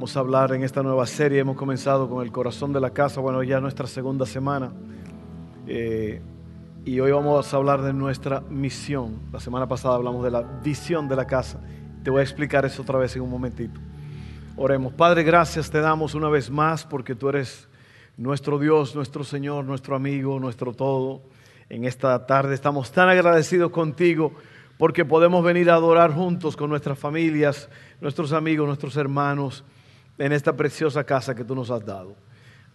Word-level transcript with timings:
Vamos 0.00 0.16
a 0.16 0.20
hablar 0.20 0.52
en 0.54 0.62
esta 0.62 0.82
nueva 0.82 1.04
serie. 1.04 1.40
Hemos 1.40 1.58
comenzado 1.58 2.08
con 2.08 2.24
el 2.24 2.32
corazón 2.32 2.72
de 2.72 2.80
la 2.80 2.88
casa, 2.88 3.20
bueno, 3.20 3.42
ya 3.42 3.60
nuestra 3.60 3.86
segunda 3.86 4.24
semana. 4.24 4.72
Eh, 5.66 6.22
y 6.86 7.00
hoy 7.00 7.12
vamos 7.12 7.52
a 7.52 7.56
hablar 7.58 7.82
de 7.82 7.92
nuestra 7.92 8.40
misión. 8.40 9.20
La 9.30 9.40
semana 9.40 9.68
pasada 9.68 9.96
hablamos 9.96 10.24
de 10.24 10.30
la 10.30 10.40
visión 10.40 11.06
de 11.06 11.16
la 11.16 11.26
casa. 11.26 11.60
Te 12.02 12.08
voy 12.08 12.20
a 12.20 12.22
explicar 12.22 12.64
eso 12.64 12.80
otra 12.80 12.98
vez 12.98 13.14
en 13.14 13.20
un 13.20 13.28
momentito. 13.28 13.78
Oremos. 14.56 14.94
Padre, 14.94 15.22
gracias 15.22 15.70
te 15.70 15.82
damos 15.82 16.14
una 16.14 16.30
vez 16.30 16.50
más 16.50 16.86
porque 16.86 17.14
tú 17.14 17.28
eres 17.28 17.68
nuestro 18.16 18.58
Dios, 18.58 18.96
nuestro 18.96 19.22
Señor, 19.22 19.66
nuestro 19.66 19.96
amigo, 19.96 20.40
nuestro 20.40 20.72
todo. 20.72 21.20
En 21.68 21.84
esta 21.84 22.24
tarde 22.24 22.54
estamos 22.54 22.90
tan 22.90 23.10
agradecidos 23.10 23.70
contigo 23.70 24.32
porque 24.78 25.04
podemos 25.04 25.44
venir 25.44 25.68
a 25.68 25.74
adorar 25.74 26.10
juntos 26.10 26.56
con 26.56 26.70
nuestras 26.70 26.98
familias, 26.98 27.68
nuestros 28.00 28.32
amigos, 28.32 28.66
nuestros 28.66 28.96
hermanos 28.96 29.62
en 30.20 30.32
esta 30.32 30.54
preciosa 30.54 31.02
casa 31.04 31.34
que 31.34 31.44
tú 31.44 31.54
nos 31.54 31.70
has 31.70 31.84
dado. 31.84 32.14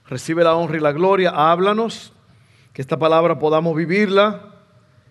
Recibe 0.07 0.43
la 0.43 0.55
honra 0.55 0.77
y 0.77 0.79
la 0.79 0.91
gloria, 0.91 1.29
háblanos, 1.29 2.11
que 2.73 2.81
esta 2.81 2.97
palabra 2.97 3.37
podamos 3.37 3.75
vivirla 3.75 4.53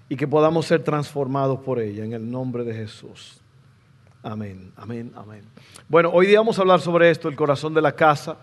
y 0.08 0.16
que 0.16 0.26
podamos 0.26 0.66
ser 0.66 0.82
transformados 0.82 1.60
por 1.60 1.80
ella 1.80 2.04
en 2.04 2.12
el 2.12 2.28
nombre 2.28 2.64
de 2.64 2.74
Jesús. 2.74 3.40
Amén, 4.22 4.72
amén, 4.76 5.12
amén. 5.14 5.44
Bueno, 5.88 6.10
hoy 6.12 6.26
día 6.26 6.40
vamos 6.40 6.58
a 6.58 6.62
hablar 6.62 6.80
sobre 6.80 7.08
esto, 7.08 7.28
el 7.28 7.36
corazón 7.36 7.72
de 7.72 7.82
la 7.82 7.92
casa, 7.92 8.36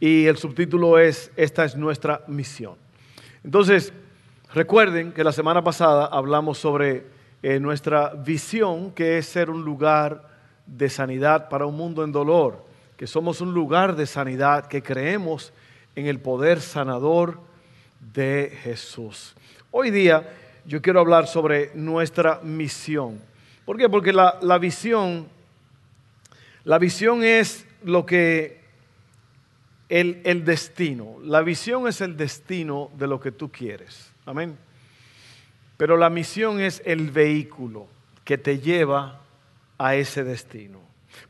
y 0.00 0.24
el 0.24 0.38
subtítulo 0.38 0.98
es, 0.98 1.30
esta 1.36 1.64
es 1.64 1.76
nuestra 1.76 2.22
misión. 2.26 2.76
Entonces, 3.42 3.92
recuerden 4.54 5.12
que 5.12 5.22
la 5.22 5.32
semana 5.32 5.62
pasada 5.62 6.06
hablamos 6.06 6.58
sobre 6.58 7.06
eh, 7.42 7.60
nuestra 7.60 8.14
visión, 8.14 8.92
que 8.92 9.18
es 9.18 9.26
ser 9.26 9.50
un 9.50 9.64
lugar 9.64 10.28
de 10.66 10.88
sanidad 10.88 11.50
para 11.50 11.66
un 11.66 11.76
mundo 11.76 12.02
en 12.04 12.10
dolor 12.10 12.73
que 12.96 13.06
somos 13.06 13.40
un 13.40 13.52
lugar 13.54 13.96
de 13.96 14.06
sanidad, 14.06 14.66
que 14.66 14.82
creemos 14.82 15.52
en 15.96 16.06
el 16.06 16.20
poder 16.20 16.60
sanador 16.60 17.40
de 18.12 18.56
Jesús. 18.62 19.34
Hoy 19.70 19.90
día 19.90 20.28
yo 20.64 20.80
quiero 20.80 21.00
hablar 21.00 21.26
sobre 21.26 21.72
nuestra 21.74 22.40
misión. 22.42 23.20
¿Por 23.64 23.76
qué? 23.76 23.88
Porque 23.88 24.12
la, 24.12 24.38
la 24.42 24.58
visión, 24.58 25.28
la 26.64 26.78
visión 26.78 27.24
es 27.24 27.66
lo 27.82 28.06
que 28.06 28.62
el, 29.88 30.20
el, 30.24 30.44
destino. 30.44 31.16
La 31.22 31.42
visión 31.42 31.88
es 31.88 32.00
el 32.00 32.16
destino 32.16 32.90
de 32.96 33.06
lo 33.06 33.20
que 33.20 33.32
tú 33.32 33.50
quieres. 33.50 34.12
Amén. 34.26 34.56
Pero 35.76 35.96
la 35.96 36.10
misión 36.10 36.60
es 36.60 36.82
el 36.84 37.10
vehículo 37.10 37.88
que 38.24 38.38
te 38.38 38.58
lleva 38.58 39.20
a 39.76 39.96
ese 39.96 40.24
destino. 40.24 40.80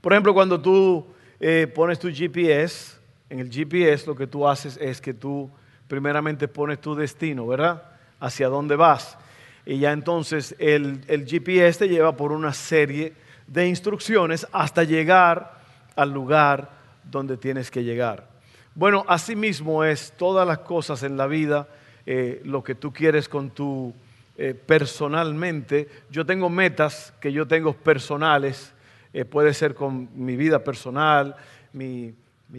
Por 0.01 0.13
ejemplo, 0.13 0.35
cuando 0.35 0.61
tú 0.61 1.14
eh, 1.41 1.71
pones 1.73 1.99
tu 1.99 2.09
GPS, 2.09 2.97
en 3.31 3.41
el 3.41 3.51
GPS 3.51 4.07
lo 4.07 4.15
que 4.15 4.27
tú 4.27 4.47
haces 4.47 4.79
es 4.81 5.01
que 5.01 5.15
tú 5.15 5.51
primeramente 5.89 6.49
pones 6.49 6.81
tu 6.81 6.95
destino, 6.95 7.47
¿verdad? 7.47 7.83
Hacia 8.21 8.49
dónde 8.49 8.77
vas. 8.77 9.19
Y 9.67 9.79
ya 9.79 9.93
entonces 9.93 10.55
el, 10.59 11.03
el 11.09 11.27
GPS 11.27 11.81
te 11.81 11.89
lleva 11.89 12.17
por 12.17 12.33
una 12.33 12.53
serie 12.53 13.15
de 13.47 13.69
instrucciones 13.69 14.47
hasta 14.53 14.85
llegar 14.85 15.59
al 15.97 16.13
lugar 16.13 16.71
donde 17.11 17.37
tienes 17.37 17.71
que 17.71 17.85
llegar. 17.85 18.29
Bueno, 18.75 19.05
así 19.07 19.37
mismo 19.37 19.85
es 19.85 20.13
todas 20.17 20.47
las 20.47 20.59
cosas 20.59 21.03
en 21.05 21.17
la 21.17 21.27
vida, 21.27 21.69
eh, 22.07 22.41
lo 22.45 22.65
que 22.65 22.75
tú 22.75 22.93
quieres 22.93 23.29
con 23.29 23.51
tu 23.51 23.95
eh, 24.37 24.55
personalmente. 24.55 25.89
Yo 26.11 26.27
tengo 26.27 26.49
metas 26.49 27.15
que 27.21 27.33
yo 27.33 27.47
tengo 27.47 27.73
personales 27.73 28.74
eh, 29.15 29.25
puede 29.25 29.55
ser 29.55 29.77
con 29.77 30.09
mi 30.13 30.35
vida 30.37 30.65
personal, 30.65 31.37
mi, 31.73 32.15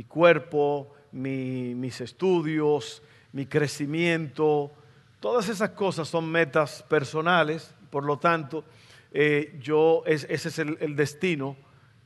cuerpo, 0.07 0.95
mis 1.11 1.99
estudios, 1.99 3.03
mi 3.33 3.45
crecimiento. 3.45 4.71
Todas 5.19 5.49
esas 5.49 5.71
cosas 5.71 6.07
son 6.07 6.31
metas 6.31 6.81
personales, 6.83 7.75
por 7.89 8.05
lo 8.05 8.17
tanto, 8.17 8.63
eh, 9.11 9.57
yo, 9.61 10.03
ese 10.05 10.33
es 10.33 10.59
el, 10.59 10.77
el 10.79 10.95
destino, 10.95 11.57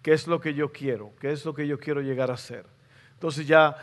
qué 0.02 0.14
es 0.14 0.26
lo 0.26 0.42
que 0.42 0.56
yo 0.56 0.72
quiero, 0.72 1.12
qué 1.22 1.32
es 1.32 1.46
lo 1.46 1.54
que 1.54 1.68
yo 1.68 1.80
quiero 1.80 2.02
llegar 2.02 2.32
a 2.32 2.38
ser. 2.38 2.66
Entonces 3.14 3.46
ya 3.46 3.76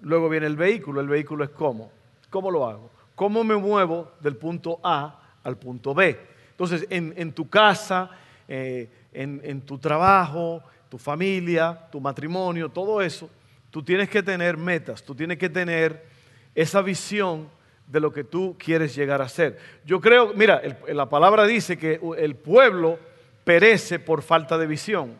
luego 0.00 0.30
viene 0.30 0.46
el 0.46 0.56
vehículo, 0.56 1.02
el 1.02 1.08
vehículo 1.08 1.44
es 1.44 1.50
cómo, 1.50 1.92
cómo 2.30 2.50
lo 2.50 2.66
hago, 2.66 2.90
cómo 3.14 3.44
me 3.44 3.56
muevo 3.56 4.12
del 4.20 4.36
punto 4.36 4.80
A 4.82 5.20
al 5.42 5.58
punto 5.58 5.92
B. 5.92 6.18
Entonces, 6.52 6.86
en, 6.88 7.12
en 7.16 7.32
tu 7.32 7.50
casa, 7.50 8.10
eh, 8.48 8.88
en, 9.12 9.60
tu 9.62 9.78
trabajo, 9.78 10.62
tu 10.88 10.98
familia, 10.98 11.88
tu 11.90 12.00
matrimonio, 12.00 12.68
todo 12.68 13.00
eso, 13.00 13.30
tú 13.70 13.82
tienes 13.82 14.08
que 14.08 14.22
tener 14.22 14.56
metas, 14.56 15.02
tú 15.02 15.14
tienes 15.14 15.38
que 15.38 15.48
tener 15.48 16.04
esa 16.54 16.82
visión 16.82 17.48
de 17.86 18.00
lo 18.00 18.12
que 18.12 18.24
tú 18.24 18.56
quieres 18.58 18.94
llegar 18.94 19.22
a 19.22 19.28
ser. 19.28 19.58
Yo 19.84 20.00
creo, 20.00 20.32
mira, 20.34 20.62
la 20.88 21.08
palabra 21.08 21.46
dice 21.46 21.76
que 21.76 22.00
el 22.18 22.36
pueblo 22.36 22.98
perece 23.44 23.98
por 23.98 24.22
falta 24.22 24.56
de 24.58 24.66
visión. 24.66 25.14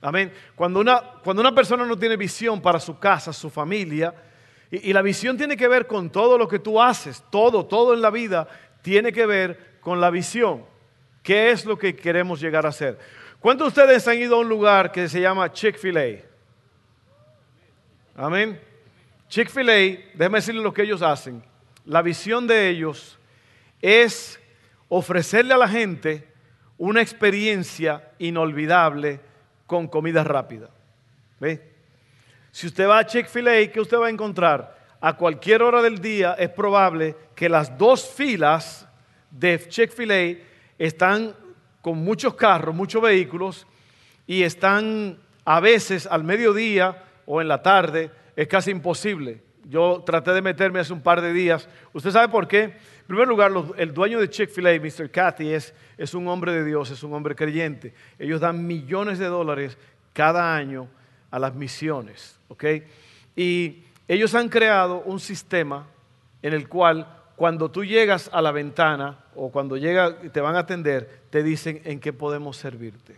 Amén. 0.00 0.32
Cuando 0.54 0.80
una, 0.80 1.00
cuando 1.22 1.40
una 1.40 1.54
persona 1.54 1.86
no 1.86 1.98
tiene 1.98 2.16
visión 2.16 2.60
para 2.60 2.78
su 2.78 2.98
casa, 2.98 3.32
su 3.32 3.48
familia, 3.48 4.14
y 4.70 4.92
la 4.92 5.02
visión 5.02 5.36
tiene 5.36 5.56
que 5.56 5.68
ver 5.68 5.86
con 5.86 6.10
todo 6.10 6.36
lo 6.36 6.48
que 6.48 6.58
tú 6.58 6.80
haces, 6.80 7.22
todo, 7.30 7.66
todo 7.66 7.94
en 7.94 8.02
la 8.02 8.10
vida 8.10 8.48
tiene 8.82 9.12
que 9.12 9.24
ver 9.24 9.78
con 9.80 10.00
la 10.00 10.10
visión. 10.10 10.64
¿Qué 11.24 11.50
es 11.50 11.64
lo 11.64 11.78
que 11.78 11.96
queremos 11.96 12.38
llegar 12.38 12.66
a 12.66 12.70
ser? 12.70 12.98
¿Cuántos 13.40 13.74
de 13.74 13.80
ustedes 13.80 14.06
han 14.06 14.18
ido 14.18 14.36
a 14.36 14.40
un 14.40 14.48
lugar 14.48 14.92
que 14.92 15.08
se 15.08 15.22
llama 15.22 15.50
Chick-fil-A? 15.50 16.20
Amén. 18.14 18.60
Chick-fil-A, 19.28 20.12
déjeme 20.14 20.38
decirles 20.38 20.62
lo 20.62 20.74
que 20.74 20.82
ellos 20.82 21.00
hacen. 21.00 21.42
La 21.86 22.02
visión 22.02 22.46
de 22.46 22.68
ellos 22.68 23.18
es 23.80 24.38
ofrecerle 24.90 25.54
a 25.54 25.56
la 25.56 25.66
gente 25.66 26.28
una 26.76 27.00
experiencia 27.00 28.12
inolvidable 28.18 29.18
con 29.66 29.88
comida 29.88 30.24
rápida. 30.24 30.68
¿Ve? 31.40 31.72
Si 32.50 32.66
usted 32.66 32.86
va 32.86 32.98
a 32.98 33.06
Chick-fil-A, 33.06 33.72
¿qué 33.72 33.80
usted 33.80 33.96
va 33.96 34.08
a 34.08 34.10
encontrar? 34.10 34.78
A 35.00 35.16
cualquier 35.16 35.62
hora 35.62 35.80
del 35.80 36.02
día 36.02 36.34
es 36.38 36.50
probable 36.50 37.16
que 37.34 37.48
las 37.48 37.78
dos 37.78 38.06
filas 38.14 38.86
de 39.30 39.58
Chick-fil-A 39.66 40.52
están 40.78 41.34
con 41.80 41.98
muchos 41.98 42.34
carros, 42.34 42.74
muchos 42.74 43.02
vehículos, 43.02 43.66
y 44.26 44.42
están 44.42 45.18
a 45.44 45.60
veces 45.60 46.06
al 46.06 46.24
mediodía 46.24 47.04
o 47.26 47.40
en 47.40 47.48
la 47.48 47.62
tarde, 47.62 48.10
es 48.36 48.48
casi 48.48 48.70
imposible. 48.70 49.42
Yo 49.64 50.02
traté 50.04 50.32
de 50.32 50.42
meterme 50.42 50.80
hace 50.80 50.92
un 50.92 51.02
par 51.02 51.20
de 51.20 51.32
días. 51.32 51.68
¿Usted 51.92 52.10
sabe 52.10 52.28
por 52.28 52.48
qué? 52.48 52.62
En 52.64 53.06
primer 53.06 53.28
lugar, 53.28 53.52
el 53.76 53.94
dueño 53.94 54.20
de 54.20 54.28
Chick-fil-A, 54.28 54.78
Mr. 54.78 55.10
Cathy, 55.10 55.52
es, 55.52 55.74
es 55.96 56.14
un 56.14 56.28
hombre 56.28 56.52
de 56.52 56.64
Dios, 56.64 56.90
es 56.90 57.02
un 57.02 57.12
hombre 57.14 57.34
creyente. 57.34 57.94
Ellos 58.18 58.40
dan 58.40 58.66
millones 58.66 59.18
de 59.18 59.26
dólares 59.26 59.78
cada 60.12 60.54
año 60.54 60.88
a 61.30 61.38
las 61.38 61.54
misiones. 61.54 62.38
¿ok? 62.48 62.64
Y 63.36 63.84
ellos 64.06 64.34
han 64.34 64.48
creado 64.48 65.02
un 65.02 65.18
sistema 65.20 65.86
en 66.42 66.52
el 66.52 66.68
cual 66.68 67.06
cuando 67.36 67.70
tú 67.70 67.84
llegas 67.84 68.30
a 68.32 68.40
la 68.40 68.52
ventana 68.52 69.18
o 69.34 69.50
cuando 69.50 69.76
llega, 69.76 70.16
te 70.18 70.40
van 70.40 70.56
a 70.56 70.60
atender, 70.60 71.22
te 71.30 71.42
dicen 71.42 71.80
en 71.84 71.98
qué 71.98 72.12
podemos 72.12 72.56
servirte. 72.56 73.16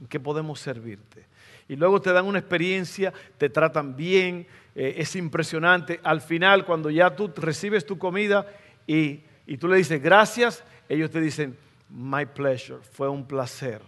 En 0.00 0.06
qué 0.06 0.20
podemos 0.20 0.60
servirte. 0.60 1.26
Y 1.68 1.76
luego 1.76 2.00
te 2.00 2.12
dan 2.12 2.26
una 2.26 2.38
experiencia, 2.38 3.12
te 3.38 3.48
tratan 3.48 3.96
bien, 3.96 4.46
eh, 4.74 4.94
es 4.98 5.16
impresionante. 5.16 5.98
Al 6.04 6.20
final, 6.20 6.64
cuando 6.64 6.90
ya 6.90 7.16
tú 7.16 7.32
recibes 7.36 7.86
tu 7.86 7.98
comida 7.98 8.46
y, 8.86 9.22
y 9.46 9.56
tú 9.56 9.66
le 9.66 9.78
dices 9.78 10.00
gracias, 10.02 10.62
ellos 10.88 11.10
te 11.10 11.20
dicen, 11.20 11.56
my 11.88 12.26
pleasure, 12.26 12.80
fue 12.92 13.08
un 13.08 13.26
placer 13.26 13.80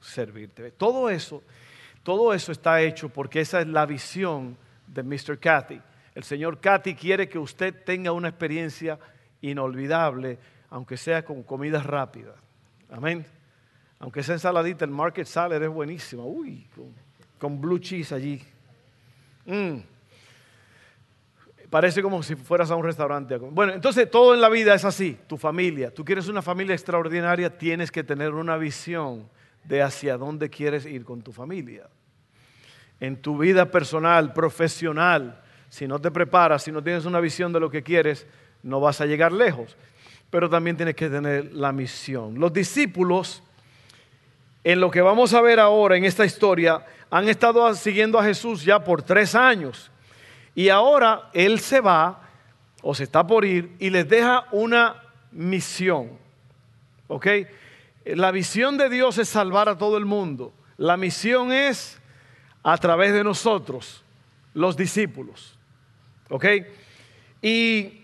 servirte. 0.00 0.70
Todo 0.70 1.10
eso, 1.10 1.42
todo 2.02 2.32
eso 2.32 2.52
está 2.52 2.80
hecho 2.80 3.08
porque 3.08 3.40
esa 3.40 3.60
es 3.60 3.66
la 3.66 3.84
visión 3.84 4.56
de 4.86 5.02
Mr. 5.02 5.38
Cathy. 5.38 5.80
El 6.14 6.22
señor 6.24 6.60
Cathy 6.60 6.94
quiere 6.94 7.28
que 7.28 7.38
usted 7.38 7.74
tenga 7.84 8.12
una 8.12 8.28
experiencia 8.28 8.98
inolvidable, 9.40 10.38
aunque 10.70 10.96
sea 10.96 11.24
con 11.24 11.42
comida 11.42 11.82
rápida. 11.82 12.34
Amén. 12.90 13.26
Aunque 13.98 14.22
sea 14.22 14.34
ensaladita, 14.34 14.84
el 14.84 14.90
market 14.90 15.26
salad 15.26 15.62
es 15.62 15.68
buenísima. 15.68 16.22
Uy, 16.24 16.66
con, 17.38 17.60
blue 17.60 17.78
cheese 17.78 18.12
allí. 18.12 18.42
Mm. 19.46 19.78
Parece 21.68 22.02
como 22.02 22.22
si 22.22 22.36
fueras 22.36 22.70
a 22.70 22.76
un 22.76 22.84
restaurante. 22.84 23.36
Bueno, 23.36 23.72
entonces 23.72 24.08
todo 24.10 24.34
en 24.34 24.40
la 24.40 24.48
vida 24.48 24.74
es 24.74 24.84
así. 24.84 25.18
Tu 25.26 25.36
familia. 25.36 25.92
Tú 25.92 26.04
quieres 26.04 26.28
una 26.28 26.42
familia 26.42 26.74
extraordinaria, 26.74 27.58
tienes 27.58 27.90
que 27.90 28.04
tener 28.04 28.32
una 28.32 28.56
visión 28.56 29.28
de 29.64 29.82
hacia 29.82 30.16
dónde 30.16 30.50
quieres 30.50 30.86
ir 30.86 31.04
con 31.04 31.22
tu 31.22 31.32
familia. 31.32 31.88
En 33.00 33.20
tu 33.20 33.38
vida 33.38 33.70
personal, 33.70 34.32
profesional, 34.32 35.43
si 35.74 35.88
no 35.88 35.98
te 35.98 36.12
preparas, 36.12 36.62
si 36.62 36.70
no 36.70 36.84
tienes 36.84 37.04
una 37.04 37.18
visión 37.18 37.52
de 37.52 37.58
lo 37.58 37.68
que 37.68 37.82
quieres, 37.82 38.28
no 38.62 38.78
vas 38.78 39.00
a 39.00 39.06
llegar 39.06 39.32
lejos. 39.32 39.76
Pero 40.30 40.48
también 40.48 40.76
tienes 40.76 40.94
que 40.94 41.10
tener 41.10 41.52
la 41.52 41.72
misión. 41.72 42.38
Los 42.38 42.52
discípulos, 42.52 43.42
en 44.62 44.78
lo 44.78 44.88
que 44.88 45.02
vamos 45.02 45.34
a 45.34 45.40
ver 45.40 45.58
ahora 45.58 45.96
en 45.96 46.04
esta 46.04 46.24
historia, 46.24 46.86
han 47.10 47.28
estado 47.28 47.74
siguiendo 47.74 48.20
a 48.20 48.24
Jesús 48.24 48.64
ya 48.64 48.84
por 48.84 49.02
tres 49.02 49.34
años. 49.34 49.90
Y 50.54 50.68
ahora 50.68 51.28
Él 51.32 51.58
se 51.58 51.80
va 51.80 52.20
o 52.80 52.94
se 52.94 53.02
está 53.02 53.26
por 53.26 53.44
ir 53.44 53.74
y 53.80 53.90
les 53.90 54.08
deja 54.08 54.46
una 54.52 55.02
misión. 55.32 56.12
¿Ok? 57.08 57.26
La 58.04 58.30
visión 58.30 58.78
de 58.78 58.88
Dios 58.88 59.18
es 59.18 59.28
salvar 59.28 59.68
a 59.68 59.76
todo 59.76 59.96
el 59.96 60.04
mundo. 60.04 60.52
La 60.76 60.96
misión 60.96 61.50
es 61.50 61.98
a 62.62 62.78
través 62.78 63.12
de 63.12 63.24
nosotros, 63.24 64.04
los 64.54 64.76
discípulos. 64.76 65.53
¿Ok? 66.30 66.46
Y 67.42 68.00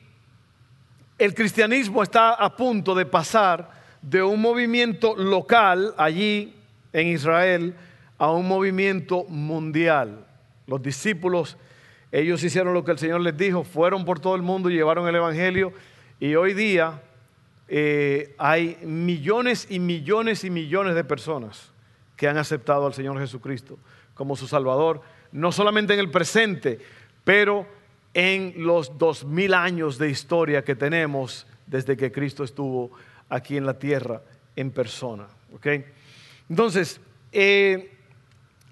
el 1.19 1.34
cristianismo 1.34 2.02
está 2.02 2.34
a 2.34 2.56
punto 2.56 2.94
de 2.94 3.06
pasar 3.06 3.70
de 4.02 4.22
un 4.22 4.40
movimiento 4.40 5.14
local 5.17 5.94
allí 5.96 6.55
en 6.93 7.08
Israel 7.08 7.75
a 8.19 8.31
un 8.32 8.46
movimiento 8.49 9.25
mundial. 9.25 10.26
Los 10.67 10.82
discípulos, 10.82 11.56
ellos 12.12 12.43
hicieron 12.43 12.75
lo 12.75 12.84
que 12.84 12.93
el 12.93 12.99
Señor 12.99 13.20
les 13.20 13.37
dijo, 13.37 13.64
fueron 13.64 14.05
por 14.05 14.20
todo 14.20 14.34
el 14.34 14.43
mundo 14.43 14.70
y 14.70 14.75
llevaron 14.75 15.08
el 15.08 15.14
Evangelio 15.14 15.72
y 16.19 16.34
hoy 16.34 16.55
día 16.55 17.02
eh, 17.69 18.34
hay 18.38 18.78
millones 18.82 19.67
y 19.70 19.78
millones 19.78 20.44
y 20.44 20.50
millones 20.50 20.94
de 20.94 21.05
personas 21.05 21.70
que 22.17 22.28
han 22.28 22.37
aceptado 22.37 22.87
al 22.87 22.94
Señor 22.94 23.19
Jesucristo 23.19 23.78
como 24.14 24.37
su 24.37 24.46
Salvador, 24.46 25.00
no 25.32 25.50
solamente 25.52 25.94
en 25.94 26.00
el 26.00 26.11
presente, 26.11 26.78
pero 27.25 27.67
en 28.14 28.54
los 28.56 28.98
dos 28.98 29.24
mil 29.24 29.54
años 29.54 29.98
de 29.98 30.10
historia 30.10 30.64
que 30.64 30.74
tenemos 30.74 31.46
desde 31.66 31.96
que 31.96 32.10
Cristo 32.10 32.44
estuvo 32.44 32.90
aquí 33.28 33.56
en 33.56 33.66
la 33.66 33.78
tierra 33.78 34.22
en 34.56 34.70
persona. 34.70 35.26
Entonces, 36.48 37.00
eh, 37.32 37.96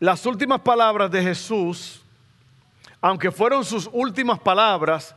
las 0.01 0.27
últimas 0.27 0.61
palabras 0.61 1.11
de 1.11 1.23
Jesús, 1.23 2.05
aunque 3.01 3.31
fueron 3.31 3.65
sus 3.65 3.89
últimas 3.93 4.41
palabras, 4.41 5.15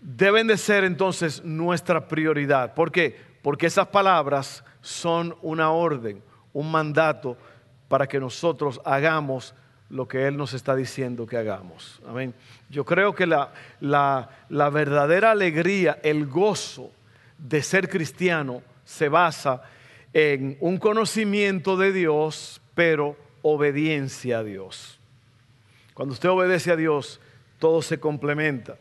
deben 0.00 0.46
de 0.46 0.56
ser 0.56 0.84
entonces 0.84 1.42
nuestra 1.44 2.06
prioridad. 2.06 2.74
¿Por 2.74 2.92
qué? 2.92 3.18
Porque 3.42 3.66
esas 3.66 3.88
palabras 3.88 4.64
son 4.80 5.36
una 5.42 5.70
orden, 5.70 6.22
un 6.52 6.70
mandato 6.70 7.36
para 7.88 8.06
que 8.06 8.20
nosotros 8.20 8.80
hagamos 8.84 9.54
lo 9.90 10.08
que 10.08 10.26
Él 10.26 10.36
nos 10.36 10.52
está 10.52 10.74
diciendo 10.74 11.26
que 11.26 11.36
hagamos. 11.36 12.00
Amén. 12.06 12.34
Yo 12.68 12.84
creo 12.84 13.14
que 13.14 13.26
la, 13.26 13.52
la, 13.80 14.70
verdadera 14.70 15.30
alegría, 15.30 15.98
el 16.02 16.26
gozo 16.26 16.90
de 17.38 17.62
ser 17.62 17.88
cristiano 17.88 18.62
se 18.84 19.08
basa 19.08 19.62
en 20.12 20.56
un 20.60 20.78
conocimiento 20.78 21.76
de 21.76 21.92
Dios, 21.92 22.60
pero 22.74 23.16
obediencia 23.42 24.38
a 24.38 24.44
Dios. 24.44 24.98
Cuando 25.94 26.14
usted 26.14 26.30
obedece 26.30 26.72
a 26.72 26.76
Dios, 26.76 27.20
todo 27.58 27.80
se 27.82 28.00
complementa. 28.00 28.76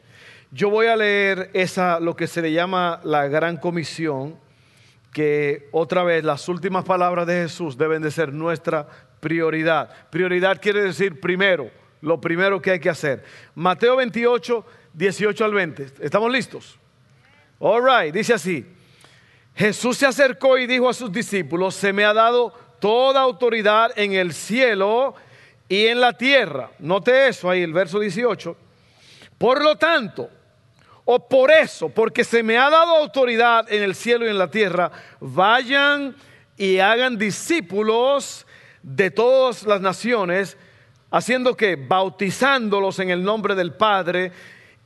Yo 0.52 0.70
voy 0.70 0.88
a 0.88 0.96
leer 0.96 1.50
esa, 1.54 2.00
lo 2.00 2.16
que 2.16 2.28
se 2.28 2.42
le 2.42 2.52
llama 2.52 3.02
la 3.04 3.28
gran 3.28 3.58
comisión, 3.58 4.38
que 5.12 5.70
otra 5.72 6.04
vez 6.04 6.24
las 6.24 6.50
últimas 6.50 6.84
palabras 6.84 7.28
de 7.28 7.44
Jesús 7.44 7.78
deben 7.78 8.02
de 8.02 8.12
ser 8.12 8.34
nuestra 8.34 8.88
prioridad. 9.26 9.90
Prioridad 10.12 10.62
quiere 10.62 10.84
decir 10.84 11.20
primero, 11.20 11.72
lo 12.00 12.22
primero 12.22 12.62
que 12.62 12.70
hay 12.70 12.80
que 12.80 12.92
hacer. 12.92 13.24
Mateo 13.56 13.96
28, 13.96 14.64
18 14.94 15.46
al 15.46 15.52
20. 15.52 15.88
¿Estamos 16.02 16.32
listos? 16.32 16.78
All 17.58 17.84
right, 17.84 18.14
dice 18.14 18.36
así. 18.36 18.64
Jesús 19.56 19.98
se 19.98 20.06
acercó 20.06 20.60
y 20.60 20.68
dijo 20.68 20.88
a 20.88 20.94
sus 20.94 21.12
discípulos, 21.12 21.74
se 21.74 21.92
me 21.92 22.06
ha 22.06 22.14
dado 22.14 22.54
toda 22.80 23.22
autoridad 23.22 23.98
en 23.98 24.14
el 24.14 24.32
cielo 24.32 25.16
y 25.68 25.88
en 25.88 26.02
la 26.02 26.14
tierra. 26.14 26.70
Note 26.78 27.30
eso 27.30 27.50
ahí, 27.50 27.64
el 27.64 27.74
verso 27.74 28.00
18. 28.00 28.56
Por 29.40 29.64
lo 29.64 29.76
tanto, 29.76 30.30
o 31.04 31.28
por 31.28 31.50
eso, 31.50 31.90
porque 31.90 32.24
se 32.24 32.44
me 32.44 32.60
ha 32.60 32.70
dado 32.70 32.96
autoridad 32.96 33.66
en 33.74 33.82
el 33.82 33.96
cielo 33.96 34.28
y 34.28 34.30
en 34.30 34.38
la 34.38 34.52
tierra, 34.52 34.92
vayan 35.20 36.16
y 36.58 36.78
hagan 36.78 37.18
discípulos 37.18 38.45
de 38.86 39.10
todas 39.10 39.64
las 39.64 39.82
naciones, 39.82 40.58
haciendo 41.10 41.58
que 41.58 41.76
bautizándolos 41.76 43.00
en 43.00 43.10
el 43.10 43.24
nombre 43.24 43.56
del 43.56 43.74
Padre 43.74 44.32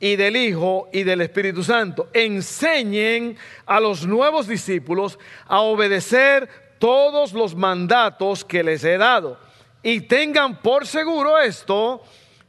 y 0.00 0.16
del 0.16 0.36
Hijo 0.36 0.88
y 0.90 1.02
del 1.02 1.20
Espíritu 1.20 1.62
Santo. 1.62 2.08
Enseñen 2.14 3.36
a 3.66 3.78
los 3.78 4.06
nuevos 4.06 4.48
discípulos 4.48 5.18
a 5.46 5.60
obedecer 5.60 6.48
todos 6.78 7.34
los 7.34 7.54
mandatos 7.54 8.42
que 8.42 8.64
les 8.64 8.82
he 8.84 8.96
dado. 8.96 9.38
Y 9.82 10.00
tengan 10.02 10.62
por 10.62 10.86
seguro 10.86 11.38
esto, 11.38 12.02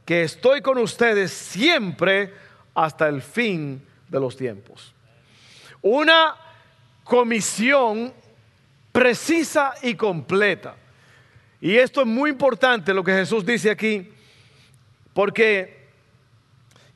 que 0.06 0.22
estoy 0.22 0.62
con 0.62 0.78
ustedes 0.78 1.32
siempre 1.32 2.32
hasta 2.74 3.08
el 3.08 3.20
fin 3.20 3.86
de 4.08 4.20
los 4.20 4.38
tiempos. 4.38 4.94
Una 5.82 6.34
comisión 7.04 8.14
precisa 8.90 9.74
y 9.82 9.94
completa. 9.94 10.76
Y 11.62 11.76
esto 11.76 12.00
es 12.00 12.08
muy 12.08 12.30
importante 12.30 12.92
lo 12.92 13.04
que 13.04 13.12
Jesús 13.12 13.46
dice 13.46 13.70
aquí, 13.70 14.08
porque 15.14 15.86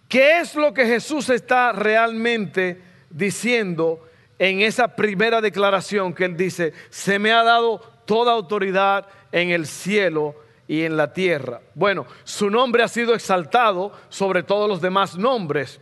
¿qué 0.08 0.40
es 0.40 0.56
lo 0.56 0.74
que 0.74 0.84
Jesús 0.84 1.30
está 1.30 1.70
realmente 1.70 2.82
diciendo 3.08 4.04
en 4.40 4.62
esa 4.62 4.96
primera 4.96 5.40
declaración 5.40 6.12
que 6.12 6.24
él 6.24 6.36
dice, 6.36 6.72
se 6.90 7.20
me 7.20 7.30
ha 7.30 7.44
dado 7.44 7.78
toda 8.06 8.32
autoridad 8.32 9.06
en 9.30 9.50
el 9.50 9.68
cielo 9.68 10.34
y 10.66 10.82
en 10.82 10.96
la 10.96 11.12
tierra? 11.12 11.60
Bueno, 11.76 12.04
su 12.24 12.50
nombre 12.50 12.82
ha 12.82 12.88
sido 12.88 13.14
exaltado 13.14 13.92
sobre 14.08 14.42
todos 14.42 14.68
los 14.68 14.80
demás 14.80 15.16
nombres. 15.16 15.78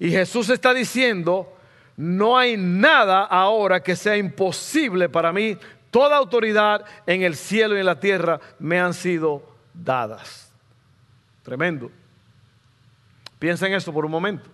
Y 0.00 0.10
Jesús 0.10 0.50
está 0.50 0.74
diciendo, 0.74 1.56
no 1.96 2.36
hay 2.36 2.56
nada 2.56 3.22
ahora 3.22 3.84
que 3.84 3.94
sea 3.94 4.16
imposible 4.16 5.08
para 5.08 5.32
mí 5.32 5.56
Toda 5.90 6.16
autoridad 6.16 6.84
en 7.06 7.22
el 7.22 7.36
cielo 7.36 7.76
y 7.76 7.80
en 7.80 7.86
la 7.86 8.00
tierra 8.00 8.40
me 8.58 8.78
han 8.78 8.94
sido 8.94 9.42
dadas. 9.72 10.52
Tremendo. 11.42 11.90
Piensa 13.38 13.66
en 13.66 13.74
esto 13.74 13.92
por 13.92 14.04
un 14.04 14.10
momento. 14.10 14.50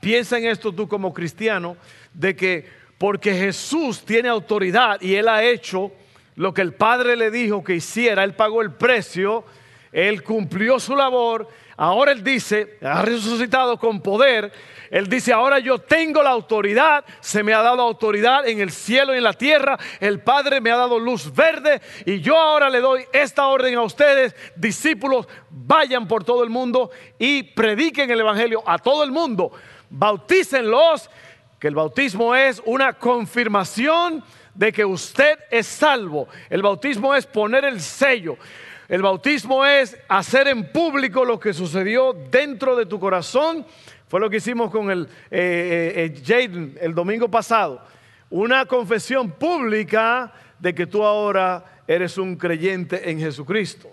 Piensa 0.00 0.38
en 0.38 0.46
esto 0.46 0.72
tú 0.72 0.88
como 0.88 1.12
cristiano, 1.12 1.76
de 2.12 2.34
que 2.34 2.68
porque 2.98 3.34
Jesús 3.34 4.04
tiene 4.04 4.28
autoridad 4.28 5.00
y 5.00 5.14
Él 5.14 5.28
ha 5.28 5.42
hecho 5.42 5.92
lo 6.36 6.54
que 6.54 6.62
el 6.62 6.72
Padre 6.72 7.16
le 7.16 7.30
dijo 7.30 7.62
que 7.64 7.74
hiciera, 7.74 8.24
Él 8.24 8.34
pagó 8.34 8.62
el 8.62 8.72
precio, 8.72 9.44
Él 9.92 10.22
cumplió 10.22 10.80
su 10.80 10.96
labor, 10.96 11.46
ahora 11.76 12.12
Él 12.12 12.24
dice, 12.24 12.78
ha 12.82 13.02
resucitado 13.02 13.78
con 13.78 14.00
poder, 14.00 14.52
él 14.92 15.08
dice, 15.08 15.32
ahora 15.32 15.58
yo 15.58 15.78
tengo 15.78 16.22
la 16.22 16.28
autoridad, 16.28 17.02
se 17.20 17.42
me 17.42 17.54
ha 17.54 17.62
dado 17.62 17.80
autoridad 17.80 18.46
en 18.46 18.60
el 18.60 18.70
cielo 18.70 19.14
y 19.14 19.16
en 19.16 19.24
la 19.24 19.32
tierra, 19.32 19.78
el 20.00 20.20
Padre 20.20 20.60
me 20.60 20.70
ha 20.70 20.76
dado 20.76 20.98
luz 20.98 21.34
verde. 21.34 21.80
Y 22.04 22.20
yo 22.20 22.36
ahora 22.36 22.68
le 22.68 22.80
doy 22.80 23.02
esta 23.10 23.46
orden 23.46 23.74
a 23.76 23.80
ustedes, 23.80 24.36
discípulos, 24.54 25.26
vayan 25.48 26.06
por 26.06 26.24
todo 26.24 26.44
el 26.44 26.50
mundo 26.50 26.90
y 27.18 27.42
prediquen 27.42 28.10
el 28.10 28.20
Evangelio 28.20 28.62
a 28.66 28.76
todo 28.76 29.02
el 29.02 29.10
mundo, 29.10 29.52
bautícenlos, 29.88 31.08
que 31.58 31.68
el 31.68 31.74
bautismo 31.74 32.34
es 32.34 32.60
una 32.66 32.92
confirmación 32.92 34.22
de 34.54 34.74
que 34.74 34.84
usted 34.84 35.38
es 35.50 35.66
salvo. 35.66 36.28
El 36.50 36.60
bautismo 36.60 37.14
es 37.14 37.24
poner 37.24 37.64
el 37.64 37.80
sello. 37.80 38.36
El 38.92 39.00
bautismo 39.00 39.64
es 39.64 39.96
hacer 40.06 40.48
en 40.48 40.70
público 40.70 41.24
lo 41.24 41.40
que 41.40 41.54
sucedió 41.54 42.14
dentro 42.30 42.76
de 42.76 42.84
tu 42.84 43.00
corazón 43.00 43.64
fue 44.06 44.20
lo 44.20 44.28
que 44.28 44.36
hicimos 44.36 44.70
con 44.70 44.90
el 44.90 45.04
eh, 45.30 45.94
eh, 45.96 46.14
eh, 46.14 46.22
Jaden 46.22 46.76
el 46.78 46.94
domingo 46.94 47.26
pasado. 47.30 47.80
Una 48.28 48.66
confesión 48.66 49.30
pública 49.30 50.30
de 50.58 50.74
que 50.74 50.86
tú 50.86 51.02
ahora 51.02 51.64
eres 51.88 52.18
un 52.18 52.36
creyente 52.36 53.10
en 53.10 53.18
Jesucristo. 53.18 53.88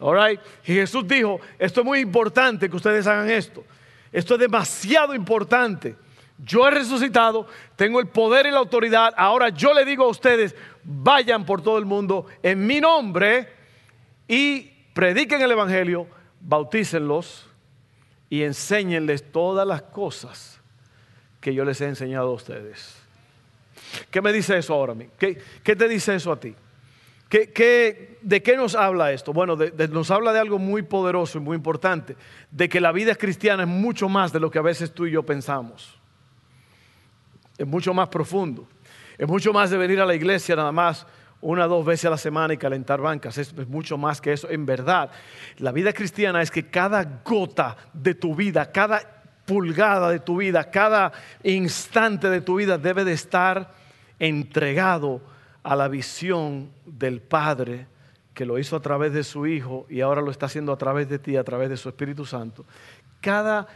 All 0.00 0.40
Y 0.64 0.72
Jesús 0.74 1.06
dijo, 1.06 1.38
esto 1.56 1.82
es 1.82 1.86
muy 1.86 2.00
importante 2.00 2.68
que 2.68 2.74
ustedes 2.74 3.06
hagan 3.06 3.30
esto. 3.30 3.62
Esto 4.10 4.34
es 4.34 4.40
demasiado 4.40 5.14
importante. 5.14 5.94
Yo 6.44 6.66
he 6.66 6.72
resucitado, 6.72 7.46
tengo 7.76 8.00
el 8.00 8.08
poder 8.08 8.46
y 8.46 8.50
la 8.50 8.58
autoridad. 8.58 9.14
Ahora 9.16 9.50
yo 9.50 9.72
le 9.72 9.84
digo 9.84 10.02
a 10.02 10.08
ustedes, 10.08 10.56
vayan 10.82 11.46
por 11.46 11.62
todo 11.62 11.78
el 11.78 11.84
mundo 11.84 12.26
en 12.42 12.66
mi 12.66 12.80
nombre 12.80 13.54
y 14.28 14.72
prediquen 14.92 15.42
el 15.42 15.52
Evangelio, 15.52 16.06
bautícenlos 16.40 17.48
y 18.28 18.42
enséñenles 18.42 19.30
todas 19.30 19.66
las 19.66 19.82
cosas 19.82 20.60
que 21.40 21.54
yo 21.54 21.64
les 21.64 21.80
he 21.80 21.86
enseñado 21.86 22.30
a 22.30 22.34
ustedes. 22.34 22.96
¿Qué 24.10 24.20
me 24.20 24.32
dice 24.32 24.58
eso 24.58 24.74
ahora 24.74 24.92
a 24.92 24.96
mí? 24.96 25.08
¿Qué, 25.18 25.36
te 25.62 25.88
dice 25.88 26.14
eso 26.14 26.32
a 26.32 26.40
ti? 26.40 26.54
¿Qué, 27.28 28.18
de 28.20 28.42
qué 28.42 28.56
nos 28.56 28.74
habla 28.74 29.12
esto? 29.12 29.32
Bueno, 29.32 29.56
nos 29.90 30.10
habla 30.10 30.32
de 30.32 30.40
algo 30.40 30.58
muy 30.58 30.82
poderoso 30.82 31.38
y 31.38 31.40
muy 31.40 31.56
importante, 31.56 32.16
de 32.50 32.68
que 32.68 32.80
la 32.80 32.92
vida 32.92 33.14
cristiana 33.14 33.62
es 33.62 33.68
mucho 33.68 34.08
más 34.08 34.32
de 34.32 34.40
lo 34.40 34.50
que 34.50 34.58
a 34.58 34.62
veces 34.62 34.92
tú 34.92 35.06
y 35.06 35.12
yo 35.12 35.22
pensamos. 35.22 35.98
Es 37.58 37.66
mucho 37.66 37.94
más 37.94 38.08
profundo. 38.08 38.66
Es 39.18 39.26
mucho 39.26 39.52
más 39.52 39.70
de 39.70 39.78
venir 39.78 40.00
a 40.00 40.06
la 40.06 40.14
iglesia 40.14 40.56
nada 40.56 40.72
más 40.72 41.06
una 41.40 41.66
o 41.66 41.68
dos 41.68 41.84
veces 41.84 42.06
a 42.06 42.10
la 42.10 42.18
semana 42.18 42.54
y 42.54 42.56
calentar 42.56 43.00
bancas. 43.00 43.38
Es, 43.38 43.52
es, 43.56 43.68
mucho 43.68 43.98
más 43.98 44.20
que 44.20 44.32
eso. 44.32 44.48
En 44.50 44.66
verdad, 44.66 45.10
la 45.58 45.72
vida 45.72 45.92
cristiana 45.92 46.42
es 46.42 46.50
que 46.50 46.68
cada 46.68 47.04
gota 47.24 47.76
de 47.92 48.14
tu 48.14 48.34
vida, 48.34 48.70
cada 48.72 49.00
pulgada 49.44 50.10
de 50.10 50.20
tu 50.20 50.38
vida, 50.38 50.70
cada 50.70 51.12
instante 51.42 52.28
de 52.28 52.40
tu 52.40 52.56
vida 52.56 52.78
debe 52.78 53.04
de 53.04 53.12
estar 53.12 53.72
entregado 54.18 55.20
a 55.62 55.76
la 55.76 55.88
visión 55.88 56.70
del 56.84 57.20
Padre 57.20 57.86
que 58.34 58.44
lo 58.44 58.58
hizo 58.58 58.76
a 58.76 58.80
través 58.80 59.12
de 59.12 59.24
su 59.24 59.46
Hijo 59.46 59.86
y 59.88 60.00
ahora 60.00 60.20
lo 60.20 60.30
está 60.30 60.46
haciendo 60.46 60.72
a 60.72 60.76
través 60.76 61.08
de 61.08 61.18
ti, 61.18 61.36
a 61.36 61.44
través 61.44 61.70
de 61.70 61.76
su 61.76 61.88
Espíritu 61.88 62.26
Santo. 62.26 62.64
Cada 63.20 63.66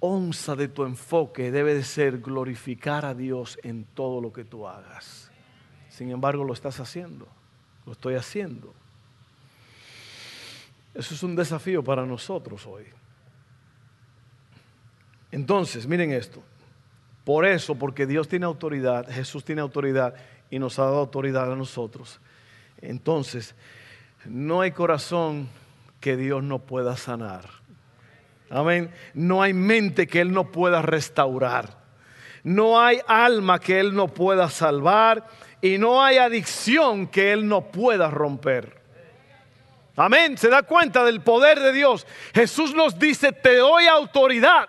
onza 0.00 0.56
de 0.56 0.68
tu 0.68 0.84
enfoque 0.84 1.52
debe 1.52 1.74
de 1.74 1.84
ser 1.84 2.18
glorificar 2.18 3.04
a 3.04 3.14
Dios 3.14 3.58
en 3.62 3.84
todo 3.84 4.20
lo 4.20 4.32
que 4.32 4.44
tú 4.44 4.66
hagas. 4.66 5.29
Sin 6.00 6.10
embargo, 6.10 6.44
lo 6.44 6.54
estás 6.54 6.80
haciendo, 6.80 7.28
lo 7.84 7.92
estoy 7.92 8.14
haciendo. 8.14 8.72
Eso 10.94 11.12
es 11.12 11.22
un 11.22 11.36
desafío 11.36 11.84
para 11.84 12.06
nosotros 12.06 12.66
hoy. 12.66 12.84
Entonces, 15.30 15.86
miren 15.86 16.10
esto. 16.12 16.42
Por 17.22 17.44
eso, 17.44 17.74
porque 17.74 18.06
Dios 18.06 18.28
tiene 18.28 18.46
autoridad, 18.46 19.10
Jesús 19.10 19.44
tiene 19.44 19.60
autoridad 19.60 20.14
y 20.48 20.58
nos 20.58 20.78
ha 20.78 20.84
dado 20.84 21.00
autoridad 21.00 21.52
a 21.52 21.54
nosotros. 21.54 22.18
Entonces, 22.80 23.54
no 24.24 24.62
hay 24.62 24.70
corazón 24.70 25.50
que 26.00 26.16
Dios 26.16 26.42
no 26.42 26.60
pueda 26.60 26.96
sanar. 26.96 27.44
Amén. 28.48 28.90
No 29.12 29.42
hay 29.42 29.52
mente 29.52 30.06
que 30.06 30.22
Él 30.22 30.32
no 30.32 30.50
pueda 30.50 30.80
restaurar. 30.80 31.78
No 32.42 32.80
hay 32.80 33.00
alma 33.06 33.58
que 33.58 33.80
Él 33.80 33.94
no 33.94 34.08
pueda 34.08 34.48
salvar. 34.48 35.26
Y 35.62 35.78
no 35.78 36.02
hay 36.02 36.18
adicción 36.18 37.06
que 37.06 37.32
Él 37.32 37.46
no 37.46 37.62
pueda 37.70 38.10
romper. 38.10 38.80
Amén. 39.96 40.38
¿Se 40.38 40.48
da 40.48 40.62
cuenta 40.62 41.04
del 41.04 41.20
poder 41.20 41.60
de 41.60 41.72
Dios? 41.72 42.06
Jesús 42.34 42.74
nos 42.74 42.98
dice, 42.98 43.32
te 43.32 43.56
doy 43.56 43.86
autoridad 43.86 44.68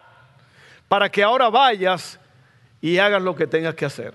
para 0.88 1.10
que 1.10 1.24
ahora 1.24 1.50
vayas 1.50 2.19
y 2.81 2.98
hagas 2.98 3.21
lo 3.21 3.36
que 3.36 3.48
tengas 3.48 3.75
que 3.75 3.86
hacer. 3.86 4.13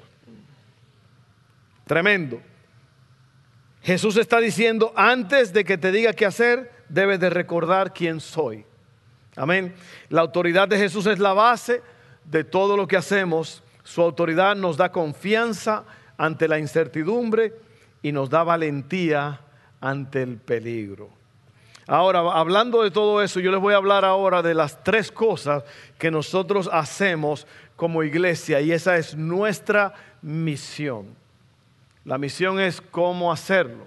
Tremendo. 1.87 2.41
Jesús 3.83 4.17
está 4.17 4.41
diciendo, 4.41 4.93
antes 4.97 5.53
de 5.53 5.65
que 5.65 5.79
te 5.79 5.93
diga 5.93 6.13
qué 6.13 6.27
hacer, 6.27 6.73
debes 6.89 7.21
de 7.21 7.31
recordar 7.31 7.95
quién 7.95 8.21
soy. 8.21 8.67
Amén. 9.37 9.75
La 10.09 10.23
autoridad 10.23 10.67
de 10.67 10.77
Jesús 10.77 11.07
es 11.07 11.19
la 11.19 11.33
base 11.33 11.83
de 12.25 12.43
todo 12.43 12.77
lo 12.77 12.89
que 12.89 12.97
hacemos. 12.97 13.63
Su 13.85 14.03
autoridad 14.03 14.57
nos 14.57 14.77
da 14.77 14.91
confianza 14.91 15.85
ante 16.19 16.49
la 16.49 16.59
incertidumbre 16.59 17.55
y 18.03 18.13
nos 18.13 18.31
da 18.31 18.43
valentía 18.45 19.41
ante 19.81 20.23
el 20.23 20.39
peligro. 20.39 21.11
Ahora, 21.87 22.21
hablando 22.33 22.83
de 22.83 22.91
todo 22.91 23.23
eso, 23.23 23.39
yo 23.39 23.53
les 23.53 23.61
voy 23.61 23.75
a 23.75 23.77
hablar 23.77 24.05
ahora 24.05 24.43
de 24.43 24.55
las 24.55 24.83
tres 24.83 25.13
cosas 25.13 25.63
que 25.99 26.11
nosotros 26.11 26.69
hacemos 26.73 27.47
como 27.77 28.03
iglesia 28.03 28.61
y 28.61 28.73
esa 28.73 28.97
es 28.97 29.17
nuestra 29.17 29.95
misión. 30.21 31.15
La 32.05 32.19
misión 32.19 32.59
es 32.59 32.81
cómo 32.81 33.31
hacerlo. 33.31 33.87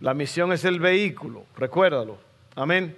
La 0.00 0.14
misión 0.14 0.52
es 0.52 0.64
el 0.64 0.80
vehículo, 0.80 1.44
recuérdalo. 1.56 2.18
Amén. 2.56 2.96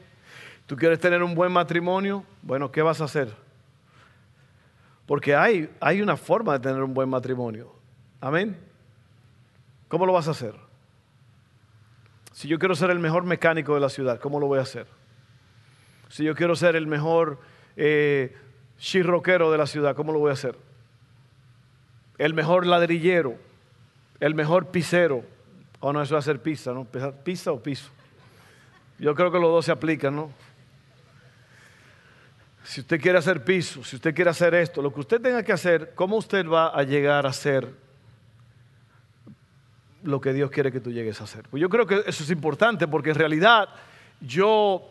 ¿Tú 0.67 0.77
quieres 0.77 1.01
tener 1.01 1.23
un 1.23 1.35
buen 1.35 1.53
matrimonio? 1.53 2.25
Bueno, 2.41 2.71
¿qué 2.73 2.81
vas 2.81 3.01
a 3.01 3.05
hacer? 3.05 3.35
Porque 5.05 5.35
hay, 5.35 5.69
hay 5.81 6.01
una 6.01 6.17
forma 6.17 6.55
de 6.55 6.61
tener 6.61 6.83
un 6.83 6.95
buen 6.95 7.09
matrimonio. 7.09 7.82
Amén. 8.23 8.57
¿Cómo 9.89 10.07
lo 10.07 10.13
vas 10.13 10.29
a 10.29 10.31
hacer? 10.31 10.55
Si 12.33 12.47
yo 12.47 12.57
quiero 12.61 12.77
ser 12.77 12.91
el 12.91 13.01
mejor 13.01 13.25
mecánico 13.25 13.75
de 13.75 13.81
la 13.81 13.89
ciudad, 13.89 14.21
¿cómo 14.21 14.39
lo 14.39 14.47
voy 14.47 14.61
a 14.61 14.63
hacer? 14.63 14.87
Si 16.09 16.23
yo 16.23 16.37
quiero 16.37 16.55
ser 16.55 16.77
el 16.77 16.87
mejor 16.87 17.41
eh, 17.77 18.37
chirroquero 18.79 19.51
de 19.51 19.59
la 19.59 19.67
ciudad, 19.67 19.97
¿cómo 19.97 20.13
lo 20.13 20.21
voy 20.21 20.31
a 20.31 20.35
hacer? 20.35 20.57
El 22.17 22.33
mejor 22.33 22.65
ladrillero, 22.65 23.35
el 24.21 24.37
mejor 24.37 24.69
pisero. 24.69 25.25
O 25.81 25.89
oh, 25.89 25.93
no, 25.93 26.01
eso 26.01 26.17
es 26.17 26.25
hacer 26.25 26.41
pizza, 26.41 26.73
¿no? 26.73 26.85
¿Pizza 27.25 27.51
o 27.51 27.61
piso? 27.61 27.91
Yo 29.01 29.17
creo 29.17 29.33
que 29.33 29.41
los 29.41 29.51
dos 29.51 29.65
se 29.65 29.73
aplican, 29.73 30.15
¿no? 30.15 30.31
Si 32.63 32.83
usted 32.83 33.01
quiere 33.01 33.19
hacer 33.19 33.43
piso, 33.43 33.83
si 33.83 33.97
usted 33.97 34.15
quiere 34.15 34.31
hacer 34.31 34.55
esto, 34.55 34.81
lo 34.81 34.95
que 34.95 35.01
usted 35.01 35.21
tenga 35.21 35.43
que 35.43 35.53
hacer, 35.53 35.93
¿cómo 35.97 36.17
usted 36.19 36.47
va 36.47 36.69
a 36.69 36.85
llegar 36.85 37.27
a 37.27 37.33
ser 37.33 37.83
lo 40.03 40.21
que 40.21 40.33
Dios 40.33 40.51
quiere 40.51 40.73
que 40.73 40.81
tú 40.81 40.91
llegues 40.91 41.21
a 41.21 41.25
hacer. 41.25 41.45
Pues 41.51 41.61
yo 41.61 41.69
creo 41.69 41.87
que 41.87 42.03
eso 42.07 42.25
es 42.25 42.31
importante 42.31 42.89
porque 42.89 43.11
en 43.11 43.17
realidad 43.17 43.69
yo, 44.21 44.91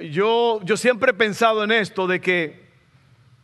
yo, 0.00 0.60
yo 0.62 0.76
siempre 0.76 1.10
he 1.12 1.14
pensado 1.14 1.64
en 1.64 1.72
esto 1.72 2.06
de 2.06 2.20
que 2.20 2.68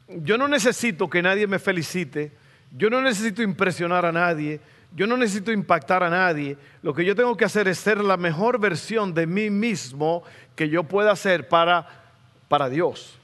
yo 0.09 0.37
no 0.38 0.49
necesito 0.49 1.09
que 1.09 1.23
nadie 1.23 1.47
me 1.47 1.59
felicite, 1.59 2.33
yo 2.76 2.90
no 2.90 3.00
necesito 3.00 3.42
impresionar 3.42 4.04
a 4.04 4.12
nadie, 4.12 4.61
yo 4.94 5.06
no 5.06 5.16
necesito 5.16 5.50
impactar 5.50 6.02
a 6.02 6.11
nadie. 6.11 6.56
Lo 6.83 6.94
que 6.94 7.04
yo 7.04 7.16
tengo 7.16 7.37
que 7.37 7.44
hacer 7.44 7.68
es 7.68 7.78
ser 7.78 8.02
la 8.02 8.16
mejor 8.16 8.59
versión 8.59 9.14
de 9.14 9.26
mí 9.26 9.50
mismo 9.50 10.23
que 10.54 10.68
yo 10.68 10.85
pueda 10.85 11.12
hacer 11.12 11.49
para, 11.49 11.87
para 12.49 12.68
Dios. 12.68 13.18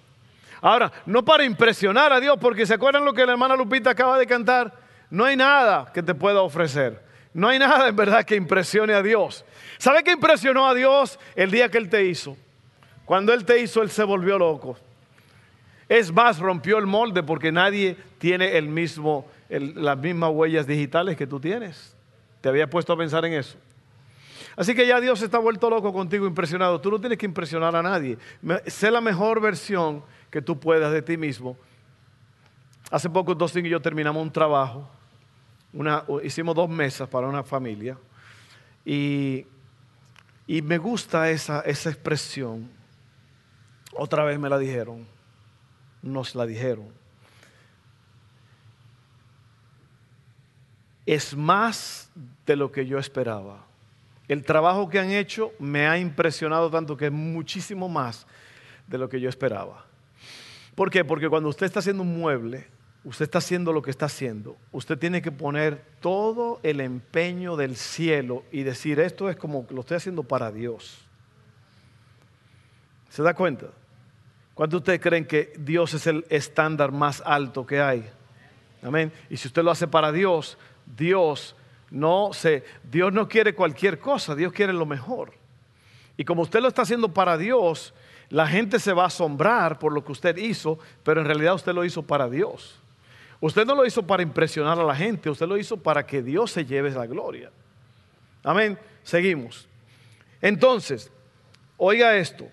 Ahora, 0.60 0.92
no 1.06 1.24
para 1.24 1.44
impresionar 1.44 2.12
a 2.12 2.20
Dios, 2.20 2.36
porque 2.40 2.66
se 2.66 2.74
acuerdan 2.74 3.04
lo 3.04 3.14
que 3.14 3.24
la 3.24 3.32
hermana 3.32 3.56
Lupita 3.56 3.90
acaba 3.90 4.18
de 4.18 4.26
cantar. 4.26 4.74
No 5.10 5.24
hay 5.24 5.36
nada 5.36 5.90
que 5.92 6.02
te 6.02 6.14
pueda 6.14 6.42
ofrecer. 6.42 7.09
No 7.32 7.48
hay 7.48 7.58
nada 7.58 7.88
en 7.88 7.96
verdad 7.96 8.24
que 8.24 8.34
impresione 8.34 8.92
a 8.92 9.02
Dios. 9.02 9.44
¿Sabe 9.78 10.02
qué 10.02 10.12
impresionó 10.12 10.66
a 10.66 10.74
Dios 10.74 11.18
el 11.36 11.50
día 11.50 11.68
que 11.68 11.78
Él 11.78 11.88
te 11.88 12.04
hizo? 12.04 12.36
Cuando 13.04 13.32
Él 13.32 13.44
te 13.44 13.60
hizo, 13.60 13.82
Él 13.82 13.90
se 13.90 14.02
volvió 14.02 14.38
loco. 14.38 14.76
Es 15.88 16.12
más, 16.12 16.38
rompió 16.38 16.78
el 16.78 16.86
molde 16.86 17.22
porque 17.22 17.50
nadie 17.50 17.96
tiene 18.18 18.56
el 18.56 18.68
mismo, 18.68 19.26
las 19.48 19.98
mismas 19.98 20.30
huellas 20.32 20.66
digitales 20.66 21.16
que 21.16 21.26
tú 21.26 21.40
tienes. 21.40 21.96
¿Te 22.40 22.48
había 22.48 22.68
puesto 22.68 22.92
a 22.92 22.96
pensar 22.96 23.24
en 23.24 23.34
eso? 23.34 23.56
Así 24.56 24.74
que 24.74 24.86
ya 24.86 25.00
Dios 25.00 25.22
está 25.22 25.38
vuelto 25.38 25.70
loco 25.70 25.92
contigo, 25.92 26.26
impresionado. 26.26 26.80
Tú 26.80 26.90
no 26.90 27.00
tienes 27.00 27.18
que 27.18 27.26
impresionar 27.26 27.74
a 27.74 27.82
nadie. 27.82 28.18
Sé 28.66 28.90
la 28.90 29.00
mejor 29.00 29.40
versión 29.40 30.02
que 30.30 30.42
tú 30.42 30.58
puedas 30.58 30.92
de 30.92 31.02
ti 31.02 31.16
mismo. 31.16 31.56
Hace 32.90 33.08
poco 33.08 33.34
Dustin 33.34 33.66
y 33.66 33.68
yo 33.68 33.80
terminamos 33.80 34.22
un 34.22 34.32
trabajo 34.32 34.88
hicimos 36.22 36.54
dos 36.54 36.68
mesas 36.68 37.08
para 37.08 37.28
una 37.28 37.42
familia 37.42 37.96
y, 38.84 39.46
me 40.46 40.78
gusta 40.78 41.30
esa, 41.30 41.60
esa 41.60 41.90
expresión. 41.90 42.68
Otra 43.92 44.24
vez 44.24 44.38
me 44.38 44.48
la 44.48 44.58
dijeron, 44.58 45.06
nos 46.02 46.34
la 46.34 46.46
dijeron. 46.46 46.88
Es 51.06 51.36
más 51.36 52.10
de 52.46 52.56
lo 52.56 52.72
que 52.72 52.86
yo 52.86 52.98
esperaba. 52.98 53.64
El 54.28 54.44
trabajo 54.44 54.88
que 54.88 54.98
han 54.98 55.10
hecho 55.10 55.52
me 55.58 55.86
ha 55.86 55.98
impresionado 55.98 56.70
tanto 56.70 56.96
que 56.96 57.06
es 57.06 57.12
muchísimo 57.12 57.88
más 57.88 58.26
de 58.86 58.98
lo 58.98 59.08
que 59.08 59.20
yo 59.20 59.28
esperaba. 59.28 59.84
¿Por 60.74 60.90
qué? 60.90 61.04
Porque 61.04 61.28
cuando 61.28 61.48
usted 61.48 61.66
está 61.66 61.80
haciendo 61.80 62.02
un 62.02 62.16
mueble, 62.18 62.66
usted 63.04 63.24
está 63.24 63.38
haciendo 63.38 63.72
lo 63.72 63.82
que 63.82 63.90
está 63.90 64.06
haciendo, 64.06 64.56
usted 64.72 64.98
tiene 64.98 65.22
que 65.22 65.32
poner 65.32 65.82
todo 66.00 66.60
el 66.62 66.80
empeño 66.80 67.56
del 67.56 67.76
cielo 67.76 68.44
y 68.52 68.62
decir, 68.62 69.00
esto 69.00 69.30
es 69.30 69.36
como 69.36 69.66
lo 69.70 69.80
estoy 69.80 69.96
haciendo 69.96 70.22
para 70.22 70.50
Dios. 70.52 70.98
¿Se 73.08 73.22
da 73.22 73.34
cuenta? 73.34 73.66
¿Cuántos 74.54 74.72
de 74.72 74.82
ustedes 74.82 75.00
creen 75.00 75.26
que 75.26 75.52
Dios 75.58 75.94
es 75.94 76.06
el 76.06 76.26
estándar 76.28 76.92
más 76.92 77.22
alto 77.24 77.66
que 77.66 77.80
hay? 77.80 78.08
Amén. 78.82 79.12
Y 79.30 79.36
si 79.36 79.48
usted 79.48 79.62
lo 79.62 79.70
hace 79.70 79.88
para 79.88 80.12
Dios, 80.12 80.58
Dios 80.84 81.56
no 81.90 82.32
se, 82.32 82.64
Dios 82.84 83.12
no 83.12 83.28
quiere 83.28 83.54
cualquier 83.54 83.98
cosa, 83.98 84.34
Dios 84.34 84.52
quiere 84.52 84.72
lo 84.72 84.86
mejor. 84.86 85.32
Y 86.16 86.24
como 86.24 86.42
usted 86.42 86.60
lo 86.60 86.68
está 86.68 86.82
haciendo 86.82 87.12
para 87.12 87.38
Dios, 87.38 87.94
la 88.28 88.46
gente 88.46 88.78
se 88.78 88.92
va 88.92 89.04
a 89.04 89.06
asombrar 89.06 89.78
por 89.78 89.92
lo 89.92 90.04
que 90.04 90.12
usted 90.12 90.36
hizo, 90.36 90.78
pero 91.02 91.20
en 91.20 91.26
realidad 91.26 91.54
usted 91.54 91.72
lo 91.72 91.84
hizo 91.84 92.02
para 92.02 92.28
Dios. 92.28 92.79
Usted 93.40 93.64
no 93.66 93.74
lo 93.74 93.86
hizo 93.86 94.06
para 94.06 94.22
impresionar 94.22 94.78
a 94.78 94.84
la 94.84 94.94
gente, 94.94 95.30
usted 95.30 95.46
lo 95.46 95.56
hizo 95.56 95.78
para 95.78 96.06
que 96.06 96.22
Dios 96.22 96.50
se 96.50 96.64
lleve 96.64 96.90
la 96.90 97.06
gloria. 97.06 97.50
Amén. 98.42 98.78
Seguimos. 99.02 99.66
Entonces, 100.42 101.10
oiga 101.76 102.16
esto. 102.16 102.46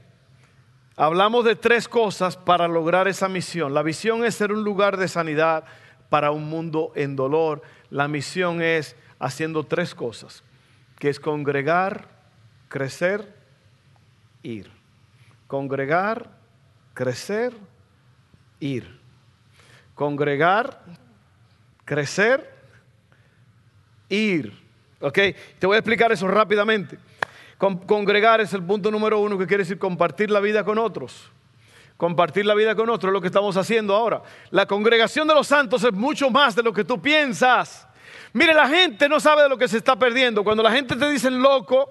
hablamos 0.96 1.46
de 1.46 1.56
tres 1.56 1.88
cosas 1.88 2.38
para 2.38 2.68
lograr 2.68 3.08
esa 3.08 3.28
misión. 3.28 3.74
La 3.74 3.84
visión 3.84 4.24
es 4.26 4.36
ser 4.36 4.52
un 4.52 4.64
lugar 4.64 4.98
de 4.98 5.08
sanidad 5.08 5.66
para 6.10 6.32
un 6.32 6.50
mundo 6.50 6.92
en 6.96 7.16
dolor. 7.16 7.62
La 7.90 8.08
misión 8.08 8.62
es 8.62 8.96
haciendo 9.20 9.66
tres 9.66 9.94
cosas, 9.94 10.44
que 11.00 11.10
es 11.10 11.20
congregar, 11.20 12.08
crecer, 12.70 13.36
ir. 14.42 14.72
Congregar, 15.48 16.32
crecer, 16.94 17.54
ir. 18.60 19.00
Congregar, 19.98 20.80
crecer, 21.84 22.48
ir. 24.10 24.54
¿Ok? 25.02 25.18
Te 25.58 25.66
voy 25.66 25.74
a 25.74 25.80
explicar 25.80 26.12
eso 26.12 26.28
rápidamente. 26.28 27.00
congregar 27.58 28.40
es 28.40 28.54
el 28.54 28.62
punto 28.62 28.92
número 28.92 29.20
uno 29.20 29.40
que 29.40 29.48
quiere 29.48 29.64
decir 29.64 29.80
compartir 29.80 30.30
la 30.30 30.40
vida 30.40 30.64
con 30.64 30.78
otros. 30.78 31.32
Compartir 31.98 32.46
la 32.46 32.54
vida 32.54 32.76
con 32.76 32.92
otros 32.92 33.10
es 33.10 33.14
lo 33.14 33.22
que 33.22 33.26
estamos 33.26 33.58
haciendo 33.58 33.96
ahora. 33.96 34.22
La 34.52 34.68
congregación 34.68 35.28
de 35.28 35.34
los 35.34 35.48
santos 35.48 35.84
es 35.84 35.94
mucho 35.94 36.30
más 36.30 36.56
de 36.56 36.62
lo 36.62 36.72
que 36.72 36.84
tú 36.84 37.02
piensas. 37.02 37.88
Mire, 38.34 38.54
la 38.54 38.68
gente 38.68 39.10
no 39.10 39.20
sabe 39.20 39.42
de 39.42 39.50
lo 39.50 39.58
que 39.58 39.68
se 39.68 39.78
está 39.78 39.96
perdiendo. 39.96 40.44
Cuando 40.44 40.62
la 40.62 40.72
gente 40.72 40.96
te 40.96 41.10
dice 41.10 41.32
loco, 41.32 41.90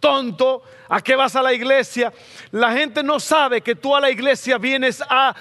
tonto, 0.00 0.62
¿a 0.88 1.00
qué 1.00 1.14
vas 1.14 1.36
a 1.36 1.42
la 1.42 1.52
iglesia? 1.52 2.12
La 2.50 2.72
gente 2.72 3.02
no 3.02 3.20
sabe 3.20 3.60
que 3.60 3.76
tú 3.76 3.94
a 3.94 4.00
la 4.00 4.10
iglesia 4.10 4.58
vienes 4.58 5.02
a, 5.08 5.34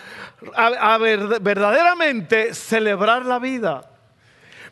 a 0.56 0.98
verdaderamente 0.98 2.54
celebrar 2.54 3.26
la 3.26 3.40
vida. 3.40 3.90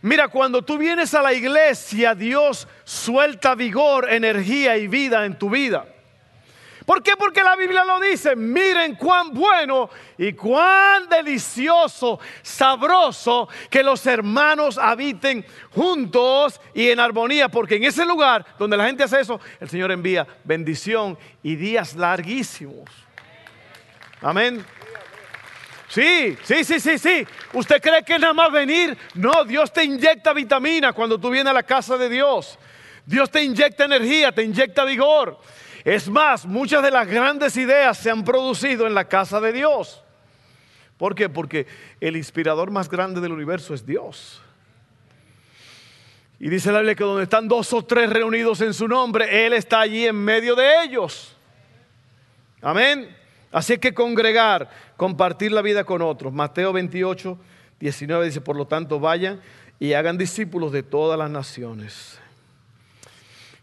Mira, 0.01 0.27
cuando 0.27 0.61
tú 0.61 0.77
vienes 0.77 1.13
a 1.13 1.21
la 1.21 1.33
iglesia, 1.33 2.13
Dios 2.13 2.67
suelta 2.83 3.55
vigor, 3.55 4.09
energía 4.11 4.77
y 4.77 4.87
vida 4.87 5.25
en 5.25 5.39
tu 5.39 5.49
vida. 5.49 5.85
¿Por 6.87 7.03
qué? 7.03 7.17
Porque 7.17 7.43
la 7.43 7.57
Biblia 7.57 7.83
lo 7.83 7.99
dice. 7.99 8.33
Miren 8.33 8.95
cuán 8.95 9.33
bueno 9.33 9.89
y 10.17 10.31
cuán 10.31 11.09
delicioso, 11.09 12.17
sabroso 12.41 13.49
que 13.69 13.83
los 13.83 14.05
hermanos 14.07 14.77
habiten 14.77 15.45
juntos 15.71 16.61
y 16.73 16.89
en 16.89 17.01
armonía. 17.01 17.49
Porque 17.49 17.75
en 17.75 17.83
ese 17.83 18.05
lugar 18.05 18.45
donde 18.57 18.77
la 18.77 18.85
gente 18.85 19.03
hace 19.03 19.19
eso, 19.19 19.37
el 19.59 19.69
Señor 19.69 19.91
envía 19.91 20.25
bendición 20.45 21.17
y 21.43 21.57
días 21.57 21.93
larguísimos. 21.93 22.89
Amén. 24.21 24.65
Sí, 25.89 26.37
sí, 26.41 26.63
sí, 26.63 26.79
sí, 26.79 26.97
sí. 26.97 27.27
¿Usted 27.51 27.81
cree 27.81 28.01
que 28.03 28.13
es 28.15 28.21
nada 28.21 28.33
más 28.33 28.49
venir? 28.49 28.97
No, 29.13 29.43
Dios 29.43 29.73
te 29.73 29.83
inyecta 29.83 30.31
vitamina 30.31 30.93
cuando 30.93 31.19
tú 31.19 31.31
vienes 31.31 31.51
a 31.51 31.53
la 31.53 31.63
casa 31.63 31.97
de 31.97 32.07
Dios. 32.07 32.57
Dios 33.05 33.29
te 33.29 33.43
inyecta 33.43 33.83
energía, 33.83 34.31
te 34.31 34.43
inyecta 34.43 34.85
vigor. 34.85 35.37
Es 35.87 36.09
más, 36.09 36.45
muchas 36.45 36.83
de 36.83 36.91
las 36.91 37.07
grandes 37.07 37.55
ideas 37.55 37.97
se 37.97 38.11
han 38.11 38.25
producido 38.25 38.87
en 38.87 38.93
la 38.93 39.07
casa 39.07 39.39
de 39.39 39.53
Dios. 39.53 40.03
¿Por 40.97 41.15
qué? 41.15 41.29
Porque 41.29 41.65
el 42.01 42.17
inspirador 42.17 42.71
más 42.71 42.89
grande 42.89 43.21
del 43.21 43.31
universo 43.31 43.73
es 43.73 43.85
Dios. 43.85 44.41
Y 46.41 46.49
dice 46.49 46.73
la 46.73 46.79
Biblia 46.79 46.93
que 46.93 47.05
donde 47.05 47.23
están 47.23 47.47
dos 47.47 47.71
o 47.71 47.85
tres 47.85 48.09
reunidos 48.09 48.59
en 48.59 48.73
su 48.73 48.85
nombre, 48.85 49.45
Él 49.45 49.53
está 49.53 49.79
allí 49.79 50.05
en 50.05 50.17
medio 50.17 50.55
de 50.55 50.83
ellos. 50.83 51.37
Amén. 52.61 53.15
Así 53.49 53.77
que 53.77 53.93
congregar, 53.93 54.69
compartir 54.97 55.53
la 55.53 55.61
vida 55.61 55.85
con 55.85 56.01
otros. 56.01 56.33
Mateo 56.33 56.73
28, 56.73 57.37
19 57.79 58.25
dice, 58.25 58.41
por 58.41 58.57
lo 58.57 58.67
tanto, 58.67 58.99
vayan 58.99 59.39
y 59.79 59.93
hagan 59.93 60.17
discípulos 60.17 60.73
de 60.73 60.83
todas 60.83 61.17
las 61.17 61.31
naciones. 61.31 62.19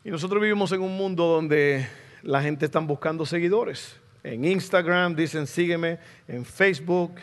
Y 0.03 0.09
nosotros 0.09 0.41
vivimos 0.41 0.73
en 0.73 0.81
un 0.81 0.97
mundo 0.97 1.27
donde 1.27 1.87
la 2.25 2.41
gente 2.41 2.65
está 2.65 2.81
buscando 2.81 3.27
seguidores. 3.27 3.97
En 4.23 4.45
Instagram 4.45 5.15
dicen 5.15 5.47
sígueme, 5.47 5.99
en 6.27 6.45
Facebook, 6.45 7.17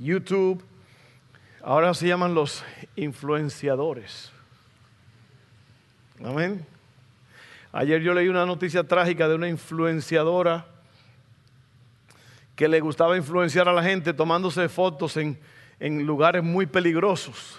YouTube. 0.00 0.64
Ahora 1.60 1.92
se 1.92 2.06
llaman 2.06 2.32
los 2.32 2.64
influenciadores. 2.94 4.30
Amén. 6.24 6.64
Ayer 7.72 8.00
yo 8.00 8.14
leí 8.14 8.28
una 8.28 8.46
noticia 8.46 8.84
trágica 8.84 9.28
de 9.28 9.34
una 9.34 9.48
influenciadora 9.48 10.66
que 12.54 12.68
le 12.68 12.80
gustaba 12.80 13.16
influenciar 13.16 13.68
a 13.68 13.72
la 13.72 13.82
gente 13.82 14.12
tomándose 14.12 14.68
fotos 14.68 15.16
en, 15.16 15.38
en 15.80 16.06
lugares 16.06 16.44
muy 16.44 16.66
peligrosos. 16.66 17.58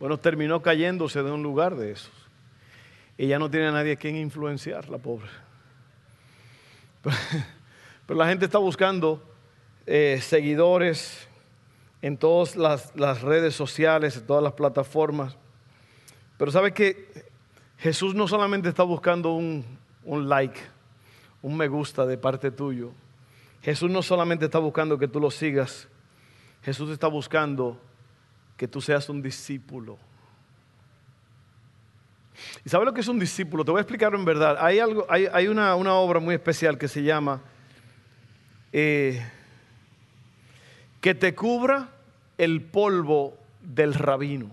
Bueno, 0.00 0.16
terminó 0.18 0.62
cayéndose 0.62 1.22
de 1.22 1.30
un 1.30 1.42
lugar 1.42 1.76
de 1.76 1.92
esos. 1.92 2.12
Ya 3.18 3.38
no 3.38 3.50
tiene 3.50 3.66
a 3.66 3.72
nadie 3.72 3.92
a 3.92 3.96
quien 3.96 4.16
influenciar, 4.16 4.88
la 4.88 4.98
pobre. 4.98 5.43
Pero 8.06 8.18
la 8.18 8.28
gente 8.28 8.44
está 8.44 8.58
buscando 8.58 9.22
eh, 9.86 10.18
seguidores 10.22 11.28
en 12.02 12.16
todas 12.16 12.56
las, 12.56 13.22
redes 13.22 13.54
sociales, 13.54 14.16
en 14.16 14.26
todas 14.26 14.42
las 14.42 14.52
plataformas. 14.52 15.36
Pero 16.36 16.50
sabe 16.50 16.72
que 16.72 17.24
Jesús 17.78 18.14
no 18.14 18.28
solamente 18.28 18.68
está 18.68 18.82
buscando 18.82 19.32
un, 19.32 19.64
un 20.04 20.28
like, 20.28 20.60
un 21.42 21.56
me 21.56 21.68
gusta 21.68 22.04
de 22.06 22.18
parte 22.18 22.50
tuyo. 22.50 22.92
Jesús 23.62 23.90
no 23.90 24.02
solamente 24.02 24.44
está 24.44 24.58
buscando 24.58 24.98
que 24.98 25.08
tú 25.08 25.20
lo 25.20 25.30
sigas, 25.30 25.88
Jesús 26.62 26.90
está 26.90 27.06
buscando 27.06 27.80
que 28.56 28.68
tú 28.68 28.80
seas 28.80 29.08
un 29.08 29.22
discípulo. 29.22 29.98
¿Y 32.64 32.68
sabe 32.68 32.84
lo 32.84 32.92
que 32.92 33.00
es 33.00 33.08
un 33.08 33.18
discípulo? 33.18 33.64
Te 33.64 33.70
voy 33.70 33.78
a 33.78 33.82
explicarlo 33.82 34.18
en 34.18 34.24
verdad. 34.24 34.56
Hay, 34.58 34.78
algo, 34.78 35.06
hay, 35.08 35.48
una, 35.48 35.74
obra 35.74 36.20
muy 36.20 36.34
especial 36.34 36.78
que 36.78 36.88
se 36.88 37.02
llama 37.02 37.42
eh, 38.72 39.24
Que 41.00 41.14
te 41.14 41.34
cubra 41.34 41.90
el 42.38 42.62
polvo 42.62 43.38
del 43.62 43.94
rabino. 43.94 44.50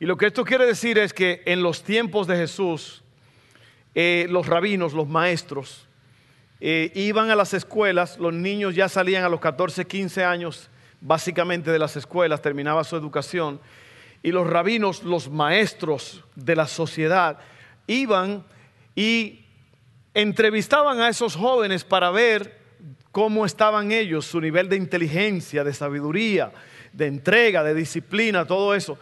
Y 0.00 0.06
lo 0.06 0.16
que 0.16 0.26
esto 0.26 0.44
quiere 0.44 0.66
decir 0.66 0.98
es 0.98 1.12
que 1.12 1.42
en 1.46 1.62
los 1.62 1.84
tiempos 1.84 2.26
de 2.26 2.36
Jesús, 2.36 3.02
eh, 3.94 4.26
los 4.28 4.46
rabinos, 4.46 4.92
los 4.92 5.08
maestros, 5.08 5.86
eh, 6.60 6.90
iban 6.94 7.30
a 7.30 7.36
las 7.36 7.54
escuelas, 7.54 8.18
los 8.18 8.32
niños 8.32 8.74
ya 8.74 8.88
salían 8.88 9.24
a 9.24 9.28
los 9.28 9.40
14, 9.40 9.86
15 9.86 10.24
años 10.24 10.70
básicamente 11.00 11.70
de 11.70 11.78
las 11.78 11.96
escuelas, 11.96 12.42
terminaba 12.42 12.82
su 12.84 12.96
educación 12.96 13.60
y 14.24 14.32
los 14.32 14.46
rabinos, 14.48 15.04
los 15.04 15.30
maestros 15.30 16.24
de 16.34 16.56
la 16.56 16.66
sociedad, 16.66 17.38
iban 17.86 18.42
y 18.96 19.44
entrevistaban 20.14 20.98
a 21.00 21.10
esos 21.10 21.36
jóvenes 21.36 21.84
para 21.84 22.10
ver 22.10 22.58
cómo 23.12 23.44
estaban 23.44 23.92
ellos, 23.92 24.24
su 24.24 24.40
nivel 24.40 24.70
de 24.70 24.76
inteligencia, 24.76 25.62
de 25.62 25.74
sabiduría, 25.74 26.52
de 26.94 27.06
entrega, 27.06 27.62
de 27.62 27.74
disciplina, 27.74 28.46
todo 28.46 28.74
eso. 28.74 28.98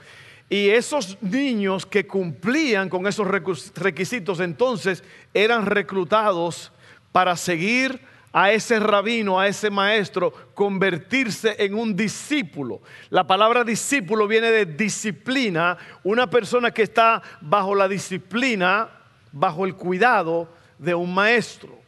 Y 0.51 0.71
esos 0.71 1.17
niños 1.23 1.87
que 1.87 2.05
cumplían 2.05 2.89
con 2.89 3.07
esos 3.07 3.29
requisitos 3.29 4.41
entonces 4.41 5.05
eran 5.33 5.67
reclutados 5.67 6.73
para 7.13 7.37
seguir 7.37 8.01
a 8.33 8.51
ese 8.53 8.81
rabino, 8.81 9.39
a 9.39 9.47
ese 9.47 9.71
maestro, 9.71 10.33
convertirse 10.55 11.55
en 11.59 11.75
un 11.75 11.95
discípulo. 11.95 12.81
La 13.11 13.27
palabra 13.27 13.63
discípulo 13.63 14.27
viene 14.27 14.51
de 14.51 14.65
disciplina, 14.65 15.77
una 16.03 16.29
persona 16.31 16.71
que 16.71 16.83
está 16.83 17.23
bajo 17.41 17.75
la 17.75 17.89
disciplina, 17.89 18.89
bajo 19.33 19.67
el 19.67 19.75
cuidado 19.75 20.49
de 20.79 20.95
un 20.95 21.13
maestro. 21.13 21.79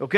¿Ok? 0.00 0.14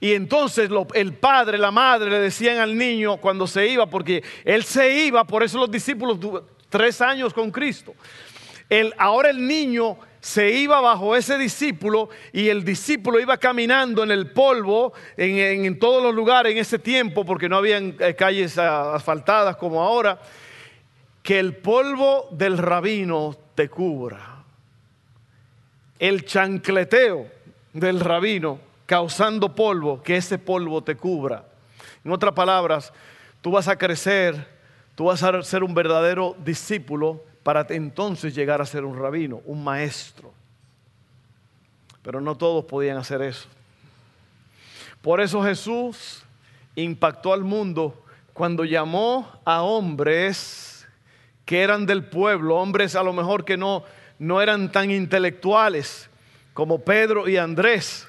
Y 0.00 0.12
entonces 0.12 0.68
el 0.94 1.14
padre, 1.14 1.56
la 1.56 1.70
madre 1.70 2.10
le 2.10 2.18
decían 2.18 2.58
al 2.58 2.76
niño 2.76 3.16
cuando 3.16 3.46
se 3.46 3.66
iba, 3.66 3.86
porque 3.86 4.22
él 4.44 4.64
se 4.64 5.06
iba, 5.06 5.24
por 5.24 5.42
eso 5.42 5.58
los 5.58 5.70
discípulos 5.70 6.18
tres 6.68 7.00
años 7.00 7.32
con 7.32 7.50
Cristo. 7.50 7.94
El, 8.68 8.92
ahora 8.98 9.30
el 9.30 9.46
niño 9.46 9.96
se 10.24 10.52
iba 10.52 10.80
bajo 10.80 11.14
ese 11.14 11.36
discípulo 11.36 12.08
y 12.32 12.48
el 12.48 12.64
discípulo 12.64 13.20
iba 13.20 13.36
caminando 13.36 14.02
en 14.02 14.10
el 14.10 14.30
polvo, 14.30 14.94
en, 15.18 15.78
todos 15.78 16.02
los 16.02 16.14
lugares 16.14 16.52
en 16.52 16.56
ese 16.56 16.78
tiempo, 16.78 17.26
porque 17.26 17.46
no 17.46 17.58
había 17.58 17.76
eh, 17.76 18.16
calles 18.16 18.56
asfaltadas 18.56 19.58
como 19.58 19.82
ahora, 19.82 20.18
que 21.22 21.38
el 21.38 21.54
polvo 21.54 22.26
del 22.30 22.56
rabino 22.56 23.36
te 23.54 23.68
cubra. 23.68 24.42
El 25.98 26.24
chancleteo 26.24 27.26
del 27.74 28.00
rabino 28.00 28.60
causando 28.86 29.54
polvo, 29.54 30.02
que 30.02 30.16
ese 30.16 30.38
polvo 30.38 30.82
te 30.82 30.96
cubra. 30.96 31.44
En 32.02 32.10
otras 32.10 32.32
palabras, 32.32 32.94
tú 33.42 33.50
vas 33.50 33.68
a 33.68 33.76
crecer, 33.76 34.48
tú 34.94 35.04
vas 35.04 35.22
a 35.22 35.42
ser 35.42 35.62
un 35.62 35.74
verdadero 35.74 36.34
discípulo 36.42 37.20
para 37.44 37.66
entonces 37.68 38.34
llegar 38.34 38.60
a 38.60 38.66
ser 38.66 38.84
un 38.84 38.98
rabino, 38.98 39.42
un 39.44 39.62
maestro. 39.62 40.32
Pero 42.02 42.20
no 42.20 42.36
todos 42.36 42.64
podían 42.64 42.96
hacer 42.96 43.22
eso. 43.22 43.46
Por 45.00 45.20
eso 45.20 45.42
Jesús 45.44 46.24
impactó 46.74 47.32
al 47.32 47.44
mundo 47.44 48.02
cuando 48.32 48.64
llamó 48.64 49.30
a 49.44 49.62
hombres 49.62 50.88
que 51.44 51.62
eran 51.62 51.84
del 51.84 52.04
pueblo, 52.04 52.56
hombres 52.56 52.96
a 52.96 53.02
lo 53.02 53.12
mejor 53.12 53.44
que 53.44 53.58
no, 53.58 53.84
no 54.18 54.40
eran 54.40 54.72
tan 54.72 54.90
intelectuales 54.90 56.08
como 56.54 56.80
Pedro 56.80 57.28
y 57.28 57.36
Andrés. 57.36 58.08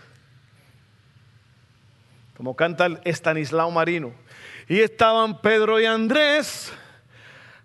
como 2.38 2.56
canta 2.56 2.86
el 2.86 3.00
Estanislao 3.04 3.70
Marino. 3.72 4.14
Y 4.68 4.80
estaban 4.80 5.42
Pedro 5.42 5.80
y 5.80 5.86
Andrés, 5.86 6.72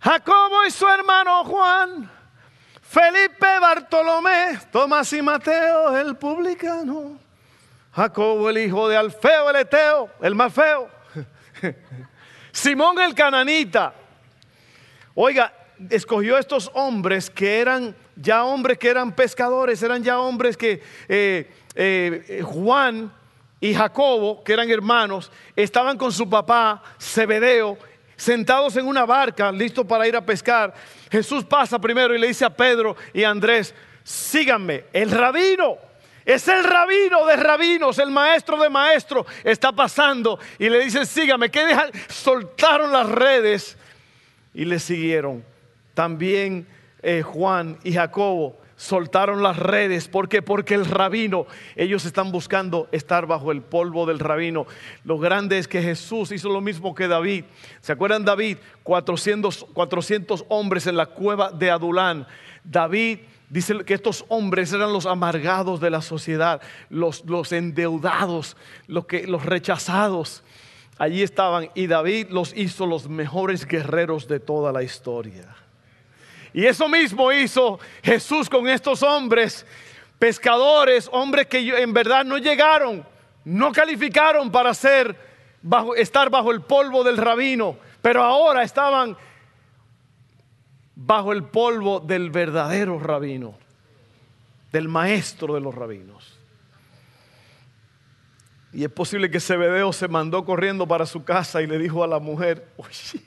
Jacobo 0.01 0.65
y 0.67 0.71
su 0.71 0.89
hermano 0.89 1.45
Juan, 1.45 2.11
Felipe, 2.81 3.47
Bartolomé, 3.61 4.59
Tomás 4.73 5.13
y 5.13 5.21
Mateo, 5.21 5.95
el 5.97 6.17
publicano, 6.17 7.19
Jacobo 7.93 8.49
el 8.49 8.59
hijo 8.59 8.89
de 8.89 8.97
Alfeo 8.97 9.51
el 9.51 9.57
Eteo, 9.57 10.11
el 10.23 10.35
más 10.35 10.55
feo, 10.55 10.89
Simón 12.53 12.99
el 12.99 13.15
cananita. 13.15 13.93
Oiga, 15.15 15.53
escogió 15.91 16.39
estos 16.39 16.71
hombres 16.73 17.29
que 17.29 17.61
eran 17.61 17.95
ya 18.17 18.45
hombres 18.45 18.79
que 18.79 18.89
eran 18.89 19.13
pescadores, 19.13 19.83
eran 19.83 20.03
ya 20.03 20.19
hombres 20.19 20.57
que 20.57 20.83
eh, 21.09 21.51
eh, 21.75 22.43
Juan 22.43 23.13
y 23.61 23.75
Jacobo, 23.75 24.43
que 24.43 24.55
eran 24.55 24.71
hermanos, 24.71 25.31
estaban 25.55 25.99
con 25.99 26.11
su 26.11 26.29
papá, 26.29 26.83
Zebedeo, 26.99 27.77
sentados 28.21 28.77
en 28.77 28.87
una 28.87 29.07
barca, 29.07 29.51
listos 29.51 29.87
para 29.87 30.07
ir 30.07 30.15
a 30.15 30.25
pescar. 30.25 30.75
Jesús 31.11 31.43
pasa 31.45 31.79
primero 31.79 32.15
y 32.15 32.19
le 32.19 32.29
dice 32.29 32.45
a 32.45 32.51
Pedro 32.51 32.95
y 33.15 33.25
a 33.25 33.31
Andrés, 33.31 33.75
síganme, 34.05 34.85
el 34.93 35.11
rabino. 35.11 35.79
Es 36.25 36.47
el 36.49 36.63
rabino 36.63 37.25
de 37.25 37.37
rabinos, 37.37 37.99
el 37.99 38.11
maestro 38.11 38.61
de 38.61 38.69
maestros. 38.69 39.27
Está 39.43 39.73
pasando 39.73 40.39
y 40.59 40.69
le 40.69 40.85
dice, 40.85 41.07
sígame. 41.07 41.51
Que 41.51 41.65
soltaron 42.09 42.93
las 42.93 43.09
redes 43.09 43.77
y 44.53 44.67
le 44.67 44.79
siguieron. 44.79 45.43
También 45.95 46.69
eh, 47.03 47.23
Juan 47.23 47.79
y 47.83 47.95
Jacobo 47.95 48.60
soltaron 48.81 49.43
las 49.43 49.59
redes. 49.59 50.09
¿Por 50.09 50.27
qué? 50.27 50.41
Porque 50.41 50.75
el 50.75 50.87
rabino, 50.87 51.47
ellos 51.77 52.07
están 52.07 52.33
buscando 52.33 52.89
estar 52.93 53.27
bajo 53.27 53.53
el 53.53 53.61
polvo 53.61 54.07
del 54.07 54.19
rabino. 54.19 54.67
Lo 55.05 55.19
grande 55.19 55.59
es 55.59 55.69
que 55.69 55.83
Jesús 55.83 56.33
hizo 56.33 56.49
lo 56.49 56.63
mismo 56.63 56.95
que 56.95 57.07
David. 57.07 57.45
¿Se 57.83 57.93
acuerdan 57.93 58.25
David? 58.25 58.57
400, 58.83 59.67
400 59.75 60.47
hombres 60.49 60.87
en 60.87 60.97
la 60.97 61.05
cueva 61.05 61.51
de 61.53 61.71
Adulán. 61.71 62.27
David 62.65 63.19
dice 63.51 63.85
que 63.85 63.93
estos 63.93 64.25
hombres 64.29 64.73
eran 64.73 64.95
los 64.95 65.05
amargados 65.05 65.79
de 65.81 65.91
la 65.91 66.01
sociedad, 66.01 66.63
los, 66.89 67.23
los 67.27 67.53
endeudados, 67.53 68.57
los, 68.87 69.05
que, 69.05 69.27
los 69.27 69.45
rechazados. 69.45 70.43
Allí 70.97 71.23
estaban 71.23 71.69
y 71.75 71.87
David 71.87 72.29
los 72.31 72.57
hizo 72.57 72.87
los 72.87 73.11
mejores 73.11 73.67
guerreros 73.67 74.27
de 74.27 74.41
toda 74.41 74.73
la 74.73 74.83
historia. 74.83 75.60
Y 76.53 76.67
eso 76.67 76.89
mismo 76.89 77.33
hizo 77.33 77.79
Jesús 78.03 78.49
con 78.49 78.69
estos 78.69 79.03
hombres, 79.03 79.65
pescadores, 80.19 81.09
hombres 81.13 81.47
que 81.47 81.59
en 81.81 81.93
verdad 81.93 82.25
no 82.25 82.39
llegaron, 82.39 83.07
no 83.45 83.73
calificaron 83.73 84.51
para 84.51 84.75
ser 84.75 85.17
estar 85.97 86.31
bajo 86.31 86.53
el 86.53 86.63
polvo 86.63 87.05
del 87.05 87.17
rabino, 87.17 87.77
pero 88.03 88.23
ahora 88.23 88.63
estaban 88.63 89.17
bajo 90.95 91.33
el 91.33 91.45
polvo 91.45 92.01
del 92.01 92.31
verdadero 92.31 92.99
rabino, 92.99 93.55
del 94.73 94.89
maestro 94.89 95.55
de 95.55 95.61
los 95.61 95.75
rabinos. 95.75 96.39
Y 98.73 98.85
es 98.85 98.91
posible 98.91 99.31
que 99.31 99.41
Zebedeo 99.41 99.93
se 99.93 100.09
mandó 100.09 100.45
corriendo 100.45 100.87
para 100.87 101.07
su 101.07 101.25
casa 101.25 101.61
y 101.61 101.67
le 101.67 101.79
dijo 101.79 102.05
a 102.05 102.07
la 102.07 102.21
mujer, 102.21 102.69
oye, 102.77 103.21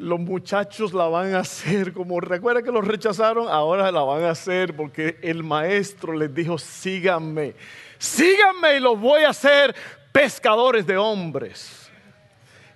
los 0.00 0.18
muchachos 0.18 0.94
la 0.94 1.08
van 1.08 1.34
a 1.34 1.40
hacer, 1.40 1.92
como 1.92 2.20
recuerda 2.20 2.62
que 2.62 2.72
los 2.72 2.86
rechazaron, 2.86 3.48
ahora 3.48 3.92
la 3.92 4.00
van 4.00 4.24
a 4.24 4.30
hacer 4.30 4.74
porque 4.74 5.18
el 5.20 5.44
maestro 5.44 6.14
les 6.14 6.34
dijo, 6.34 6.56
síganme, 6.56 7.54
síganme 7.98 8.76
y 8.76 8.80
los 8.80 8.98
voy 8.98 9.24
a 9.24 9.28
hacer 9.28 9.74
pescadores 10.10 10.86
de 10.86 10.96
hombres. 10.96 11.90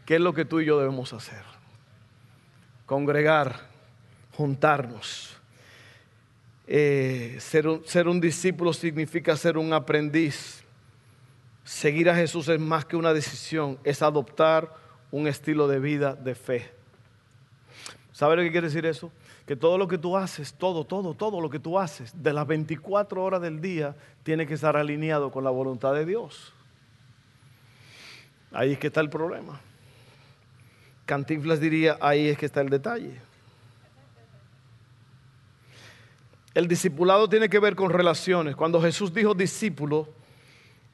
¿Qué 0.04 0.16
es 0.16 0.20
lo 0.20 0.34
que 0.34 0.44
tú 0.44 0.60
y 0.60 0.66
yo 0.66 0.78
debemos 0.78 1.14
hacer? 1.14 1.42
Congregar, 2.84 3.58
juntarnos. 4.32 5.34
Eh, 6.66 7.38
ser, 7.40 7.66
un, 7.66 7.86
ser 7.86 8.06
un 8.06 8.20
discípulo 8.20 8.74
significa 8.74 9.34
ser 9.34 9.56
un 9.56 9.72
aprendiz. 9.72 10.62
Seguir 11.64 12.10
a 12.10 12.14
Jesús 12.14 12.48
es 12.48 12.60
más 12.60 12.84
que 12.84 12.96
una 12.96 13.14
decisión, 13.14 13.78
es 13.82 14.02
adoptar 14.02 14.74
un 15.10 15.26
estilo 15.26 15.66
de 15.68 15.78
vida 15.78 16.14
de 16.14 16.34
fe. 16.34 16.83
¿Sabe 18.14 18.36
lo 18.36 18.42
que 18.42 18.52
quiere 18.52 18.68
decir 18.68 18.86
eso? 18.86 19.10
Que 19.44 19.56
todo 19.56 19.76
lo 19.76 19.88
que 19.88 19.98
tú 19.98 20.16
haces, 20.16 20.54
todo, 20.54 20.84
todo, 20.84 21.14
todo 21.14 21.40
lo 21.40 21.50
que 21.50 21.58
tú 21.58 21.80
haces, 21.80 22.12
de 22.22 22.32
las 22.32 22.46
24 22.46 23.20
horas 23.20 23.42
del 23.42 23.60
día, 23.60 23.96
tiene 24.22 24.46
que 24.46 24.54
estar 24.54 24.76
alineado 24.76 25.32
con 25.32 25.42
la 25.42 25.50
voluntad 25.50 25.92
de 25.94 26.06
Dios. 26.06 26.52
Ahí 28.52 28.70
es 28.70 28.78
que 28.78 28.86
está 28.86 29.00
el 29.00 29.10
problema. 29.10 29.60
Cantinflas 31.06 31.58
diría, 31.58 31.98
ahí 32.00 32.28
es 32.28 32.38
que 32.38 32.46
está 32.46 32.60
el 32.60 32.68
detalle. 32.68 33.20
El 36.54 36.68
discipulado 36.68 37.28
tiene 37.28 37.48
que 37.48 37.58
ver 37.58 37.74
con 37.74 37.90
relaciones. 37.90 38.54
Cuando 38.54 38.80
Jesús 38.80 39.12
dijo 39.12 39.34
discípulo, 39.34 40.08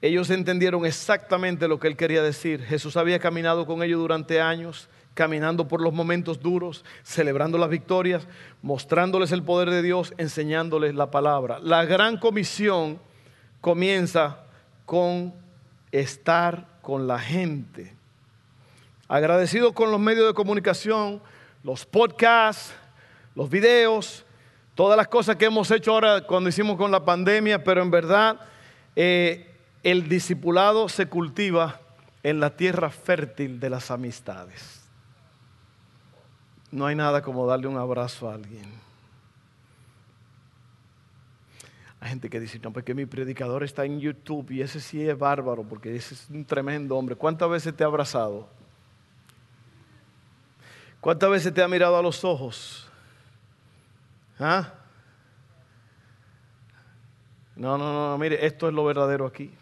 ellos 0.01 0.31
entendieron 0.31 0.87
exactamente 0.87 1.69
lo 1.69 1.79
que 1.79 1.89
él 1.89 1.99
quería 1.99 2.23
decir. 2.23 2.65
Jesús 2.65 2.97
había 2.97 3.19
caminado 3.19 3.67
con 3.67 3.83
ellos 3.83 4.01
durante 4.01 4.41
años 4.41 4.89
caminando 5.15 5.69
por 5.69 5.81
los 5.81 5.93
momentos 5.93 6.41
duros, 6.41 6.85
celebrando 7.03 7.59
las 7.59 7.69
victorias, 7.69 8.27
mostrándoles 8.63 9.33
el 9.33 9.43
poder 9.43 9.71
de 9.71 9.83
Dios, 9.83 10.15
enseñándoles 10.19 10.95
la 10.95 11.11
palabra. 11.11 11.59
La 11.61 11.85
gran 11.85 12.17
comisión 12.17 13.01
comienza 13.61 14.45
con 14.87 15.35
estar 15.93 16.67
con 16.83 17.07
la 17.07 17.19
gente. 17.19 17.95
Agradecido 19.09 19.73
con 19.73 19.91
los 19.91 20.01
medios 20.01 20.27
de 20.27 20.35
comunicación, 20.35 21.21
los 21.63 21.85
podcasts, 21.85 22.73
los 23.35 23.51
videos, 23.51 24.25
todas 24.75 24.97
las 24.97 25.09
cosas 25.09 25.37
que 25.37 25.47
hemos 25.47 25.71
hecho 25.71 25.93
ahora 25.93 26.23
cuando 26.27 26.49
hicimos 26.49 26.77
con 26.77 26.91
la 26.91 27.05
pandemia, 27.05 27.63
pero 27.63 27.83
en 27.83 27.91
verdad 27.91 28.41
eh, 28.97 29.55
el 29.83 30.09
discipulado 30.09 30.89
se 30.89 31.07
cultiva 31.07 31.81
en 32.23 32.41
la 32.41 32.57
tierra 32.57 32.91
fértil 32.91 33.61
de 33.61 33.71
las 33.71 33.91
amistades. 33.91 34.80
No 36.71 36.87
hay 36.87 36.95
nada 36.95 37.23
como 37.23 37.47
darle 37.47 37.67
un 37.67 37.77
abrazo 37.77 38.31
a 38.31 38.35
alguien. 38.35 38.81
Hay 42.01 42.11
gente 42.11 42.31
que 42.31 42.41
dice, 42.41 42.59
no, 42.61 42.73
porque 42.73 42.95
mi 42.95 43.07
predicador 43.07 43.63
está 43.63 43.85
en 43.85 44.01
YouTube 44.01 44.51
y 44.53 44.63
ese 44.63 44.81
sí 44.81 45.07
es 45.07 45.19
bárbaro, 45.19 45.65
porque 45.65 45.95
ese 45.95 46.15
es 46.15 46.31
un 46.31 46.45
tremendo 46.45 46.97
hombre. 46.97 47.15
¿Cuántas 47.17 47.51
veces 47.51 47.77
te 47.77 47.85
ha 47.85 47.89
abrazado? 47.89 48.49
¿Cuántas 51.01 51.31
veces 51.31 51.53
te 51.53 51.63
ha 51.63 51.69
mirado 51.69 51.97
a 51.99 52.03
los 52.03 52.25
ojos? 52.25 52.89
¿Ah? 54.39 54.73
No, 57.57 57.77
no, 57.77 57.93
no, 57.93 58.17
mire, 58.17 58.47
esto 58.47 58.69
es 58.69 58.75
lo 58.75 58.85
verdadero 58.85 59.27
aquí. 59.27 59.53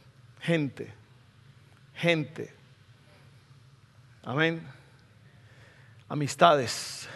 Gente, 0.41 0.93
gente. 1.95 2.55
Amén 4.23 4.78
amistades, 6.09 7.09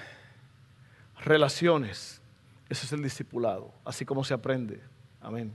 relaciones. 1.24 2.20
Eso 2.68 2.87
es 2.87 2.92
el 2.92 3.02
discipulado, 3.02 3.72
así 3.85 4.05
como 4.05 4.24
se 4.24 4.35
aprende. 4.35 4.81
Amén. 5.20 5.55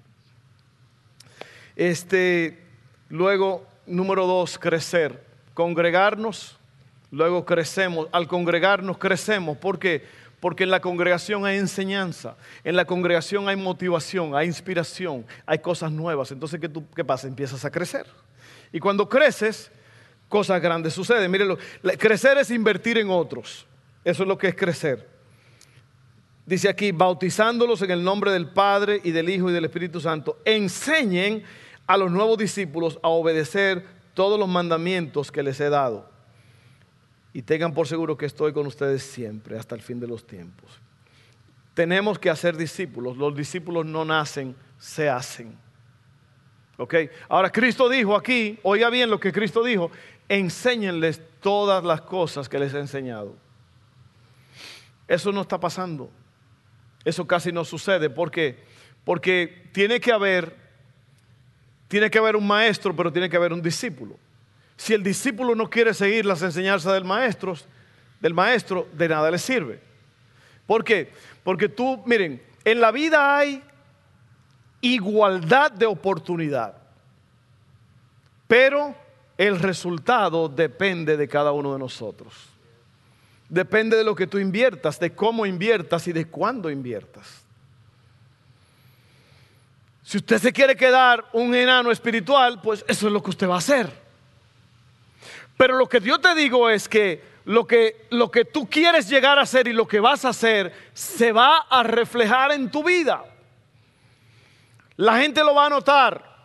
Este, 1.75 2.63
luego, 3.09 3.65
número 3.85 4.25
dos, 4.25 4.57
crecer. 4.57 5.25
Congregarnos, 5.53 6.57
luego 7.11 7.45
crecemos. 7.45 8.07
Al 8.11 8.27
congregarnos 8.27 8.97
crecemos. 8.97 9.57
¿Por 9.57 9.79
qué? 9.79 10.05
Porque 10.39 10.63
en 10.63 10.71
la 10.71 10.79
congregación 10.79 11.45
hay 11.45 11.57
enseñanza, 11.57 12.35
en 12.63 12.75
la 12.75 12.85
congregación 12.85 13.49
hay 13.49 13.55
motivación, 13.55 14.35
hay 14.35 14.45
inspiración, 14.45 15.25
hay 15.47 15.57
cosas 15.59 15.91
nuevas. 15.91 16.31
Entonces, 16.31 16.59
¿qué, 16.59 16.69
tú, 16.69 16.85
qué 16.95 17.03
pasa? 17.03 17.27
Empiezas 17.27 17.65
a 17.65 17.71
crecer. 17.71 18.05
Y 18.71 18.79
cuando 18.79 19.09
creces, 19.09 19.71
cosas 20.29 20.61
grandes 20.61 20.93
suceden. 20.93 21.29
Mírenlo, 21.31 21.57
crecer 21.97 22.37
es 22.37 22.51
invertir 22.51 22.97
en 22.97 23.09
otros. 23.09 23.65
Eso 24.03 24.23
es 24.23 24.29
lo 24.29 24.37
que 24.37 24.47
es 24.47 24.55
crecer. 24.55 25.07
Dice 26.45 26.69
aquí, 26.69 26.93
bautizándolos 26.93 27.81
en 27.81 27.91
el 27.91 28.03
nombre 28.03 28.31
del 28.31 28.47
Padre 28.49 29.01
y 29.03 29.11
del 29.11 29.29
Hijo 29.29 29.49
y 29.49 29.53
del 29.53 29.65
Espíritu 29.65 29.99
Santo, 29.99 30.39
enseñen 30.45 31.43
a 31.85 31.97
los 31.97 32.09
nuevos 32.09 32.37
discípulos 32.37 32.99
a 33.03 33.09
obedecer 33.09 33.83
todos 34.13 34.39
los 34.39 34.47
mandamientos 34.47 35.31
que 35.31 35.43
les 35.43 35.59
he 35.59 35.69
dado. 35.69 36.09
Y 37.33 37.41
tengan 37.41 37.73
por 37.73 37.87
seguro 37.87 38.17
que 38.17 38.25
estoy 38.25 38.53
con 38.53 38.65
ustedes 38.65 39.03
siempre, 39.03 39.57
hasta 39.57 39.75
el 39.75 39.81
fin 39.81 39.99
de 39.99 40.07
los 40.07 40.25
tiempos. 40.25 40.69
Tenemos 41.73 42.17
que 42.17 42.29
hacer 42.29 42.57
discípulos. 42.57 43.17
Los 43.17 43.35
discípulos 43.35 43.85
no 43.85 44.05
nacen, 44.05 44.55
se 44.79 45.09
hacen. 45.09 45.55
¿Ok? 46.77 46.95
Ahora 47.27 47.51
Cristo 47.51 47.89
dijo 47.89 48.15
aquí, 48.15 48.57
oiga 48.63 48.89
bien 48.89 49.09
lo 49.09 49.19
que 49.19 49.31
Cristo 49.33 49.63
dijo, 49.63 49.91
enséñenles 50.29 51.21
todas 51.41 51.83
las 51.83 52.01
cosas 52.01 52.49
que 52.49 52.59
les 52.59 52.73
he 52.73 52.79
enseñado. 52.79 53.35
Eso 55.07 55.31
no 55.31 55.41
está 55.41 55.59
pasando. 55.59 56.09
Eso 57.05 57.25
casi 57.25 57.51
no 57.51 57.63
sucede. 57.63 58.09
¿Por 58.09 58.31
qué? 58.31 58.63
Porque 59.05 59.69
tiene 59.71 59.99
que 59.99 60.11
haber 60.11 60.67
tiene 61.87 62.09
que 62.09 62.17
haber 62.17 62.35
un 62.35 62.45
maestro, 62.45 62.93
pero 62.95 63.11
tiene 63.11 63.29
que 63.29 63.37
haber 63.37 63.53
un 63.53 63.61
discípulo. 63.61 64.17
Si 64.75 64.93
el 64.93 65.03
discípulo 65.03 65.55
no 65.55 65.69
quiere 65.69 65.93
seguir 65.93 66.25
las 66.25 66.41
enseñanzas 66.41 66.93
del 66.93 67.05
maestro, 67.05 67.55
del 68.19 68.33
maestro, 68.33 68.87
de 68.93 69.07
nada 69.07 69.31
le 69.31 69.37
sirve. 69.37 69.79
¿Por 70.65 70.83
qué? 70.83 71.11
Porque 71.43 71.69
tú, 71.69 72.03
miren, 72.05 72.41
en 72.65 72.81
la 72.81 72.91
vida 72.91 73.37
hay 73.37 73.63
igualdad 74.81 75.71
de 75.71 75.85
oportunidad, 75.85 76.77
pero 78.47 78.95
el 79.37 79.59
resultado 79.59 80.49
depende 80.49 81.15
de 81.15 81.27
cada 81.27 81.51
uno 81.51 81.73
de 81.73 81.79
nosotros. 81.79 82.33
Depende 83.49 83.95
de 83.95 84.03
lo 84.03 84.15
que 84.15 84.27
tú 84.27 84.39
inviertas, 84.39 84.99
de 84.99 85.13
cómo 85.13 85.45
inviertas 85.45 86.07
y 86.07 86.11
de 86.11 86.25
cuándo 86.25 86.69
inviertas. 86.69 87.43
Si 90.03 90.17
usted 90.17 90.39
se 90.39 90.53
quiere 90.53 90.75
quedar 90.75 91.25
un 91.33 91.53
enano 91.53 91.91
espiritual, 91.91 92.61
pues 92.61 92.83
eso 92.87 93.07
es 93.07 93.13
lo 93.13 93.21
que 93.21 93.29
usted 93.29 93.47
va 93.47 93.55
a 93.55 93.59
hacer. 93.59 93.91
Pero 95.57 95.77
lo 95.77 95.87
que 95.87 95.99
yo 95.99 96.19
te 96.19 96.33
digo 96.35 96.69
es 96.69 96.87
que 96.87 97.21
lo 97.45 97.65
que, 97.65 98.07
lo 98.09 98.29
que 98.29 98.45
tú 98.45 98.69
quieres 98.69 99.09
llegar 99.09 99.39
a 99.39 99.43
hacer 99.43 99.67
y 99.67 99.73
lo 99.73 99.87
que 99.87 99.99
vas 99.99 100.25
a 100.25 100.29
hacer 100.29 100.73
se 100.93 101.31
va 101.31 101.57
a 101.57 101.83
reflejar 101.83 102.51
en 102.51 102.69
tu 102.69 102.83
vida. 102.83 103.23
La 104.97 105.19
gente 105.19 105.43
lo 105.43 105.55
va 105.55 105.67
a 105.67 105.69
notar. 105.69 106.36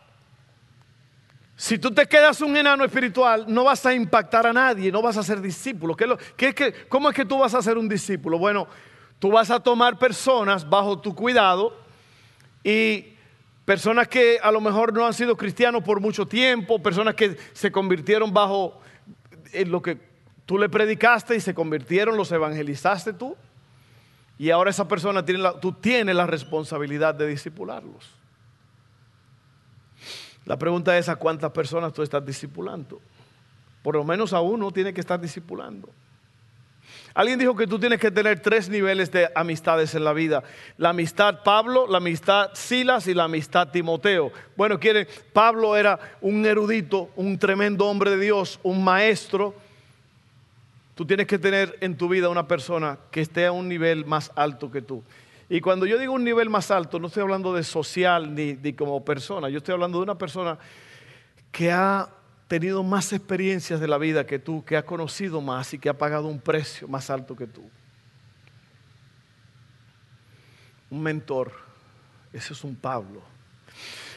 Si 1.63 1.79
tú 1.79 1.93
te 1.93 2.07
quedas 2.07 2.41
un 2.41 2.57
enano 2.57 2.85
espiritual, 2.85 3.45
no 3.47 3.63
vas 3.63 3.87
a 3.87 3.95
impactar 3.95 4.49
a 4.49 4.53
nadie, 4.53 4.91
no 4.91 5.01
vas 5.01 5.17
a 5.17 5.23
ser 5.23 5.41
discípulo. 5.41 5.97
¿Cómo 6.89 7.09
es 7.09 7.15
que 7.15 7.25
tú 7.25 7.39
vas 7.39 7.55
a 7.55 7.63
ser 7.63 7.79
un 7.79 7.89
discípulo? 7.89 8.37
Bueno, 8.37 8.67
tú 9.21 9.31
vas 9.31 9.49
a 9.49 9.61
tomar 9.61 9.97
personas 9.97 10.69
bajo 10.69 10.99
tu 10.99 11.15
cuidado 11.15 11.73
y 12.65 13.13
personas 13.65 14.09
que 14.09 14.41
a 14.43 14.51
lo 14.51 14.61
mejor 14.61 14.93
no 14.93 15.07
han 15.07 15.15
sido 15.15 15.37
cristianos 15.37 15.85
por 15.85 16.01
mucho 16.01 16.27
tiempo, 16.27 16.83
personas 16.83 17.15
que 17.15 17.37
se 17.53 17.71
convirtieron 17.71 18.35
bajo 18.35 18.81
en 19.53 19.71
lo 19.71 19.81
que 19.81 20.01
tú 20.47 20.59
le 20.59 20.69
predicaste 20.69 21.37
y 21.37 21.41
se 21.41 21.55
convirtieron, 21.55 22.17
los 22.17 22.33
evangelizaste 22.33 23.13
tú. 23.13 23.37
Y 24.37 24.51
ahora 24.51 24.71
esa 24.71 24.89
persona 24.89 25.25
tiene 25.25 25.41
la, 25.41 25.61
tú 25.61 25.71
tienes 25.71 26.17
la 26.17 26.27
responsabilidad 26.27 27.15
de 27.15 27.29
discipularlos. 27.29 28.22
La 30.45 30.59
pregunta 30.59 30.97
es 30.99 31.09
a 31.09 31.17
cuántas 31.17 31.53
personas 31.53 31.93
tú 31.93 32.03
estás 32.03 32.25
discipulando. 32.25 33.01
Por 33.83 33.97
lo 33.97 34.05
menos 34.05 34.33
a 34.33 34.41
uno 34.41 34.71
tiene 34.71 34.93
que 34.93 35.01
estar 35.01 35.21
discipulando. 35.21 35.89
Alguien 37.15 37.39
dijo 37.39 37.55
que 37.55 37.67
tú 37.67 37.79
tienes 37.79 38.01
que 38.01 38.11
tener 38.11 38.41
tres 38.41 38.69
niveles 38.69 39.11
de 39.13 39.31
amistades 39.35 39.95
en 39.95 40.05
la 40.05 40.13
vida. 40.13 40.43
La 40.79 40.91
amistad 40.91 41.43
Pablo, 41.45 41.87
la 41.87 41.99
amistad 41.99 42.51
Silas 42.55 43.07
y 43.07 43.15
la 43.15 43.25
amistad 43.25 43.69
Timoteo. 43.69 44.33
Bueno, 44.57 44.81
quieren, 44.81 45.07
Pablo 45.33 45.77
era 45.77 45.99
un 46.23 46.45
erudito, 46.47 47.11
un 47.17 47.39
tremendo 47.39 47.87
hombre 47.87 48.13
de 48.13 48.19
Dios, 48.19 48.59
un 48.63 48.83
maestro. 48.83 49.55
Tú 50.95 51.05
tienes 51.05 51.27
que 51.27 51.39
tener 51.39 51.77
en 51.81 51.97
tu 51.97 52.09
vida 52.09 52.31
una 52.31 52.49
persona 52.49 52.99
que 53.11 53.21
esté 53.21 53.47
a 53.47 53.53
un 53.53 53.69
nivel 53.69 54.07
más 54.07 54.33
alto 54.35 54.71
que 54.71 54.81
tú. 54.81 55.03
Y 55.53 55.61
cuando 55.61 55.85
yo 55.85 55.99
digo 55.99 56.15
un 56.15 56.25
nivel 56.25 56.49
más 56.49 56.71
alto, 56.71 56.99
no 56.99 57.09
estoy 57.09 57.21
hablando 57.21 57.53
de 57.53 57.63
social 57.63 58.35
ni, 58.35 58.73
como 58.73 59.05
persona, 59.05 59.51
yo 59.51 59.59
estoy 59.59 59.75
hablando 59.75 59.99
de 59.99 60.05
una 60.05 60.17
persona 60.17 60.57
que 61.51 61.71
ha 61.71 62.09
tenido 62.49 62.83
más 62.83 63.13
experiencias 63.13 63.79
de 63.79 63.87
la 63.87 63.99
vida 63.99 64.25
que 64.25 64.39
tú, 64.39 64.65
que 64.65 64.79
ha 64.79 64.87
conocido 64.87 65.43
más 65.43 65.75
y 65.75 65.79
que 65.79 65.91
ha 65.91 65.99
pagado 65.99 66.27
un 66.29 66.41
precio 66.41 66.89
más 66.89 67.11
alto 67.11 67.37
que 67.37 67.47
tú. 67.47 67.69
Un 70.89 71.03
mentor, 71.03 71.53
ese 72.33 72.55
es 72.55 72.65
un 72.65 72.75
Pablo. 72.75 73.21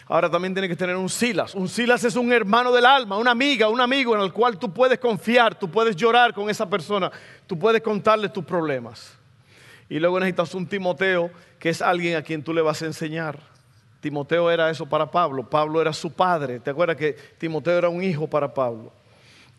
Ahora 0.08 0.32
también 0.32 0.54
tiene 0.54 0.70
que 0.70 0.76
tener 0.78 0.96
un 0.96 1.10
Silas. 1.10 1.54
Un 1.54 1.68
Silas 1.68 2.02
es 2.06 2.16
un 2.16 2.32
hermano 2.32 2.72
del 2.72 2.86
alma, 2.86 3.18
una 3.18 3.32
amiga, 3.32 3.68
un 3.68 3.82
amigo 3.82 4.16
en 4.16 4.22
el 4.22 4.32
cual 4.32 4.58
tú 4.58 4.74
puedes 4.74 5.00
confiar, 5.00 5.60
tú 5.60 5.70
puedes 5.70 5.98
llorar 5.98 6.34
con 6.34 6.50
esa 6.50 6.70
persona, 6.70 7.12
tú 7.46 7.60
puedes 7.60 7.82
contarle 7.82 8.30
tus 8.30 8.46
problemas. 8.46 9.18
Y 9.90 10.00
luego 10.00 10.20
necesitas 10.20 10.54
un 10.56 10.68
Timoteo, 10.68 11.32
que 11.60 11.70
es 11.70 11.82
alguien 11.82 12.16
a 12.16 12.22
quien 12.22 12.44
tú 12.44 12.54
le 12.54 12.62
vas 12.62 12.82
a 12.82 12.86
enseñar. 12.86 13.40
Timoteo 14.00 14.52
era 14.52 14.70
eso 14.70 14.86
para 14.86 15.10
Pablo. 15.10 15.50
Pablo 15.50 15.82
era 15.82 15.94
su 15.94 16.12
padre. 16.12 16.60
¿Te 16.60 16.70
acuerdas 16.70 16.98
que 16.98 17.14
Timoteo 17.38 17.78
era 17.78 17.90
un 17.90 18.04
hijo 18.04 18.28
para 18.28 18.54
Pablo? 18.54 18.92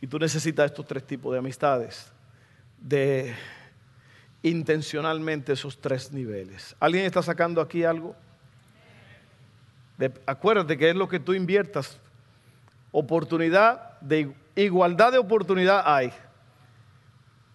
Y 0.00 0.06
tú 0.06 0.18
necesitas 0.18 0.66
estos 0.66 0.86
tres 0.86 1.04
tipos 1.04 1.32
de 1.32 1.38
amistades. 1.38 2.12
De 2.78 3.34
intencionalmente 4.42 5.52
esos 5.52 5.80
tres 5.80 6.12
niveles. 6.12 6.76
¿Alguien 6.78 7.04
está 7.04 7.22
sacando 7.22 7.60
aquí 7.60 7.84
algo? 7.84 8.14
acuérdate 10.26 10.76
que 10.76 10.90
es 10.90 10.96
lo 10.96 11.08
que 11.08 11.18
tú 11.18 11.32
inviertas. 11.32 11.98
Oportunidad, 12.92 13.98
de 14.00 14.34
igualdad 14.54 15.12
de 15.12 15.18
oportunidad 15.18 15.82
hay. 15.86 16.12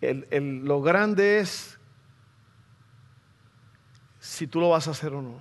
lo 0.01 0.81
grande 0.81 1.39
es 1.39 1.79
si 4.21 4.47
tú 4.47 4.61
lo 4.61 4.69
vas 4.69 4.87
a 4.87 4.91
hacer 4.91 5.13
o 5.13 5.21
no. 5.21 5.33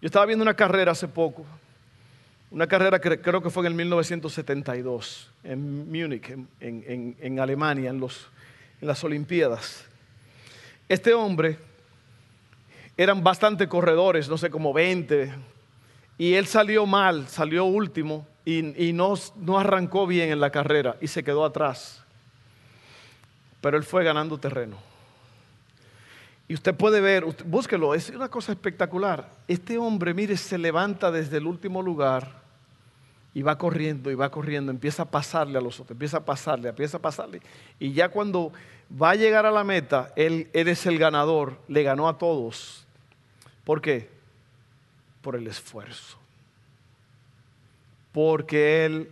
Yo 0.00 0.06
estaba 0.06 0.24
viendo 0.24 0.42
una 0.42 0.54
carrera 0.54 0.92
hace 0.92 1.08
poco, 1.08 1.44
una 2.50 2.66
carrera 2.66 3.00
que 3.00 3.20
creo 3.20 3.42
que 3.42 3.50
fue 3.50 3.62
en 3.62 3.66
el 3.66 3.74
1972, 3.74 5.30
en 5.42 5.90
Múnich, 5.90 6.32
en, 6.60 7.40
Alemania, 7.40 7.90
en, 7.90 7.98
los, 7.98 8.28
en 8.80 8.86
las 8.88 9.02
Olimpiadas. 9.02 9.84
Este 10.88 11.12
hombre, 11.12 11.58
eran 12.96 13.22
bastante 13.22 13.68
corredores, 13.68 14.28
no 14.28 14.38
sé, 14.38 14.48
como 14.48 14.72
20, 14.72 15.34
y 16.18 16.34
él 16.34 16.46
salió 16.46 16.86
mal, 16.86 17.28
salió 17.28 17.64
último 17.64 18.26
y, 18.44 18.62
no, 18.92 19.14
no 19.34 19.58
arrancó 19.58 20.06
bien 20.06 20.30
en 20.30 20.40
la 20.40 20.50
carrera 20.50 20.96
y 21.00 21.08
se 21.08 21.24
quedó 21.24 21.44
atrás. 21.44 22.02
Pero 23.60 23.76
él 23.76 23.82
fue 23.82 24.04
ganando 24.04 24.38
terreno. 24.38 24.78
Y 26.48 26.54
usted 26.54 26.74
puede 26.74 27.00
ver, 27.00 27.24
búsquelo, 27.44 27.94
es 27.94 28.08
una 28.10 28.28
cosa 28.28 28.52
espectacular. 28.52 29.32
Este 29.48 29.78
hombre, 29.78 30.14
mire, 30.14 30.36
se 30.36 30.58
levanta 30.58 31.10
desde 31.10 31.38
el 31.38 31.46
último 31.46 31.82
lugar 31.82 32.40
y 33.34 33.42
va 33.42 33.58
corriendo 33.58 34.10
y 34.10 34.14
va 34.14 34.30
corriendo, 34.30 34.70
empieza 34.70 35.02
a 35.02 35.10
pasarle 35.10 35.58
a 35.58 35.60
los 35.60 35.80
otros, 35.80 35.90
empieza 35.90 36.18
a 36.18 36.24
pasarle, 36.24 36.68
empieza 36.68 36.98
a 36.98 37.02
pasarle. 37.02 37.40
Y 37.80 37.92
ya 37.92 38.10
cuando 38.10 38.52
va 38.90 39.10
a 39.10 39.14
llegar 39.16 39.44
a 39.44 39.50
la 39.50 39.64
meta, 39.64 40.12
él, 40.14 40.48
él 40.52 40.68
es 40.68 40.86
el 40.86 40.98
ganador, 40.98 41.58
le 41.66 41.82
ganó 41.82 42.08
a 42.08 42.16
todos. 42.16 42.86
¿Por 43.64 43.80
qué? 43.80 44.08
Por 45.22 45.34
el 45.34 45.48
esfuerzo. 45.48 46.16
Porque 48.12 48.86
él, 48.86 49.10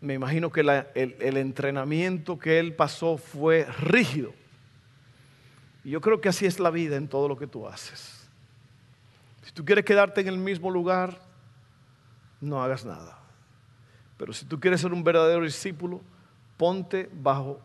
me 0.00 0.14
imagino 0.14 0.50
que 0.50 0.62
el 0.94 1.36
entrenamiento 1.36 2.38
que 2.38 2.58
él 2.58 2.72
pasó 2.72 3.18
fue 3.18 3.66
rígido 3.80 4.32
y 5.86 5.90
yo 5.90 6.00
creo 6.00 6.20
que 6.20 6.28
así 6.28 6.46
es 6.46 6.58
la 6.58 6.70
vida 6.70 6.96
en 6.96 7.06
todo 7.06 7.28
lo 7.28 7.38
que 7.38 7.46
tú 7.46 7.68
haces. 7.68 8.28
Si 9.44 9.52
tú 9.52 9.64
quieres 9.64 9.84
quedarte 9.84 10.20
en 10.20 10.26
el 10.26 10.36
mismo 10.36 10.68
lugar, 10.68 11.20
no 12.40 12.60
hagas 12.60 12.84
nada. 12.84 13.20
Pero 14.16 14.32
si 14.32 14.46
tú 14.46 14.58
quieres 14.58 14.80
ser 14.80 14.92
un 14.92 15.04
verdadero 15.04 15.44
discípulo, 15.44 16.00
ponte 16.56 17.08
bajo 17.12 17.60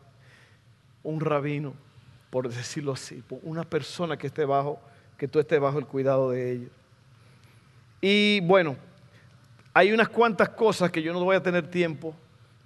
un 1.01 1.19
rabino, 1.19 1.73
por 2.29 2.47
decirlo 2.47 2.91
así, 2.91 3.23
una 3.41 3.63
persona 3.63 4.15
que 4.15 4.27
esté 4.27 4.45
bajo, 4.45 4.79
que 5.17 5.27
tú 5.27 5.39
estés 5.39 5.59
bajo 5.59 5.79
el 5.79 5.87
cuidado 5.87 6.29
de 6.29 6.51
ella. 6.51 6.67
Y 8.01 8.39
bueno, 8.41 8.75
hay 9.73 9.91
unas 9.93 10.09
cuantas 10.09 10.49
cosas 10.49 10.91
que 10.91 11.01
yo 11.01 11.11
no 11.11 11.23
voy 11.23 11.37
a 11.37 11.41
tener 11.41 11.67
tiempo 11.71 12.13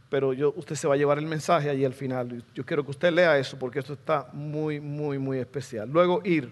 pero 0.09 0.33
yo, 0.33 0.53
usted 0.55 0.75
se 0.75 0.87
va 0.87 0.93
a 0.93 0.97
llevar 0.97 1.17
el 1.17 1.25
mensaje 1.25 1.69
ahí 1.69 1.83
al 1.83 1.93
final. 1.93 2.43
Yo 2.53 2.65
quiero 2.65 2.83
que 2.83 2.91
usted 2.91 3.11
lea 3.11 3.37
eso 3.37 3.57
porque 3.57 3.79
esto 3.79 3.93
está 3.93 4.27
muy, 4.33 4.79
muy, 4.79 5.17
muy 5.17 5.39
especial. 5.39 5.89
Luego 5.89 6.21
ir. 6.23 6.51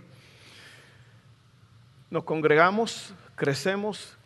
Nos 2.09 2.23
congregamos, 2.23 3.13
crecemos, 3.35 4.17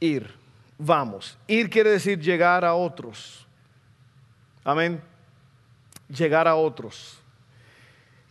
ir, 0.00 0.30
vamos. 0.78 1.36
Ir 1.46 1.70
quiere 1.70 1.90
decir 1.90 2.18
llegar 2.18 2.64
a 2.64 2.74
otros. 2.74 3.46
Amén. 4.62 5.00
Llegar 6.08 6.48
a 6.48 6.54
otros. 6.54 7.20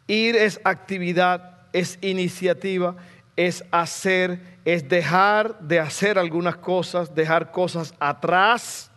Ir 0.07 0.35
es 0.35 0.59
actividad, 0.63 1.61
es 1.71 1.97
iniciativa, 2.01 2.95
es 3.35 3.63
hacer, 3.71 4.39
es 4.65 4.87
dejar 4.87 5.59
de 5.59 5.79
hacer 5.79 6.17
algunas 6.17 6.57
cosas, 6.57 7.13
dejar 7.13 7.51
cosas 7.51 7.93
atrás 7.99 8.91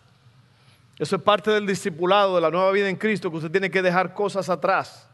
eso 0.99 1.17
es 1.17 1.23
parte 1.23 1.51
del 1.51 1.67
discipulado 1.67 2.37
de 2.37 2.41
la 2.41 2.51
nueva 2.51 2.73
vida 2.73 2.89
en 2.89 2.97
Cristo, 2.97 3.31
que 3.31 3.37
usted 3.37 3.51
tiene 3.51 3.71
que 3.71 3.83
dejar 3.83 4.15
cosas 4.15 4.49
atrás. 4.49 5.07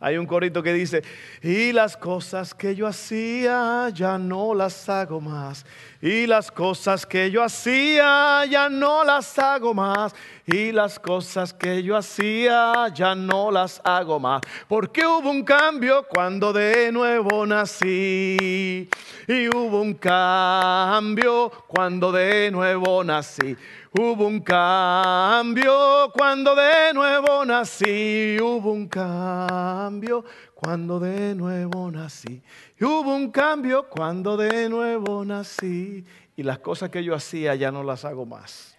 Hay 0.00 0.18
un 0.18 0.26
corito 0.26 0.62
que 0.62 0.74
dice, 0.74 1.02
y 1.40 1.72
las 1.72 1.96
cosas 1.96 2.52
que 2.52 2.74
yo 2.74 2.86
hacía 2.86 3.88
ya 3.94 4.18
no 4.18 4.52
las 4.52 4.86
hago 4.88 5.18
más. 5.18 5.64
Y 6.02 6.26
las 6.26 6.50
cosas 6.50 7.06
que 7.06 7.30
yo 7.30 7.42
hacía 7.42 8.44
ya 8.44 8.68
no 8.68 9.02
las 9.02 9.38
hago 9.38 9.72
más. 9.72 10.14
Y 10.44 10.72
las 10.72 10.98
cosas 10.98 11.54
que 11.54 11.82
yo 11.82 11.96
hacía 11.96 12.88
ya 12.92 13.14
no 13.14 13.50
las 13.50 13.80
hago 13.82 14.20
más. 14.20 14.42
Porque 14.68 15.06
hubo 15.06 15.30
un 15.30 15.42
cambio 15.42 16.04
cuando 16.06 16.52
de 16.52 16.92
nuevo 16.92 17.46
nací. 17.46 18.90
Y 19.26 19.48
hubo 19.48 19.80
un 19.80 19.94
cambio 19.94 21.50
cuando 21.66 22.12
de 22.12 22.50
nuevo 22.50 23.02
nací. 23.02 23.56
Hubo 23.96 24.26
un 24.26 24.40
cambio 24.40 26.10
cuando 26.12 26.56
de 26.56 26.92
nuevo 26.92 27.44
nací. 27.44 28.36
Hubo 28.40 28.72
un 28.72 28.88
cambio 28.88 30.24
cuando 30.52 30.98
de 30.98 31.32
nuevo 31.36 31.92
nací. 31.92 32.42
hubo 32.80 33.14
un 33.14 33.30
cambio 33.30 33.88
cuando 33.88 34.36
de 34.36 34.68
nuevo 34.68 35.24
nací. 35.24 36.04
Y 36.34 36.42
las 36.42 36.58
cosas 36.58 36.90
que 36.90 37.04
yo 37.04 37.14
hacía 37.14 37.54
ya 37.54 37.70
no 37.70 37.84
las 37.84 38.04
hago 38.04 38.26
más. 38.26 38.76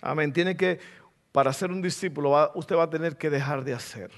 Amén. 0.00 0.32
Tiene 0.32 0.56
que, 0.56 0.80
para 1.30 1.52
ser 1.52 1.70
un 1.70 1.80
discípulo, 1.80 2.50
usted 2.56 2.74
va 2.74 2.82
a 2.82 2.90
tener 2.90 3.16
que 3.16 3.30
dejar 3.30 3.62
de 3.62 3.74
hacer. 3.74 4.10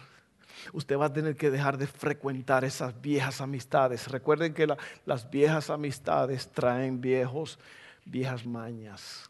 Usted 0.72 0.96
va 0.96 1.07
a 1.07 1.12
tener 1.12 1.37
que 1.37 1.50
dejar 1.50 1.76
de 1.76 1.87
frecuentar 1.87 2.64
esas 2.64 2.98
viejas 3.02 3.42
amistades. 3.42 4.09
Recuerden 4.09 4.55
que 4.55 4.66
las 5.05 5.29
viejas 5.29 5.68
amistades 5.68 6.50
traen 6.50 7.02
viejos, 7.02 7.59
viejas 8.07 8.46
mañas. 8.46 9.29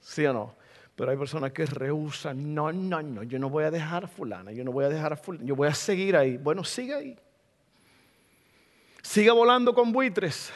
¿Sí 0.00 0.24
o 0.26 0.32
no? 0.32 0.54
Pero 0.96 1.10
hay 1.10 1.16
personas 1.16 1.52
que 1.52 1.64
rehusan, 1.64 2.54
no, 2.54 2.72
no, 2.72 3.02
no, 3.02 3.22
yo 3.22 3.38
no 3.38 3.48
voy 3.48 3.64
a 3.64 3.70
dejar 3.70 4.04
a 4.04 4.06
fulana, 4.06 4.52
yo 4.52 4.64
no 4.64 4.72
voy 4.72 4.84
a 4.84 4.88
dejar 4.88 5.14
a 5.14 5.16
fulana, 5.16 5.44
yo 5.44 5.56
voy 5.56 5.68
a 5.68 5.74
seguir 5.74 6.16
ahí. 6.16 6.36
Bueno, 6.36 6.62
sigue 6.62 6.94
ahí. 6.94 7.18
Siga 9.02 9.32
volando 9.32 9.74
con 9.74 9.92
buitres. 9.92 10.52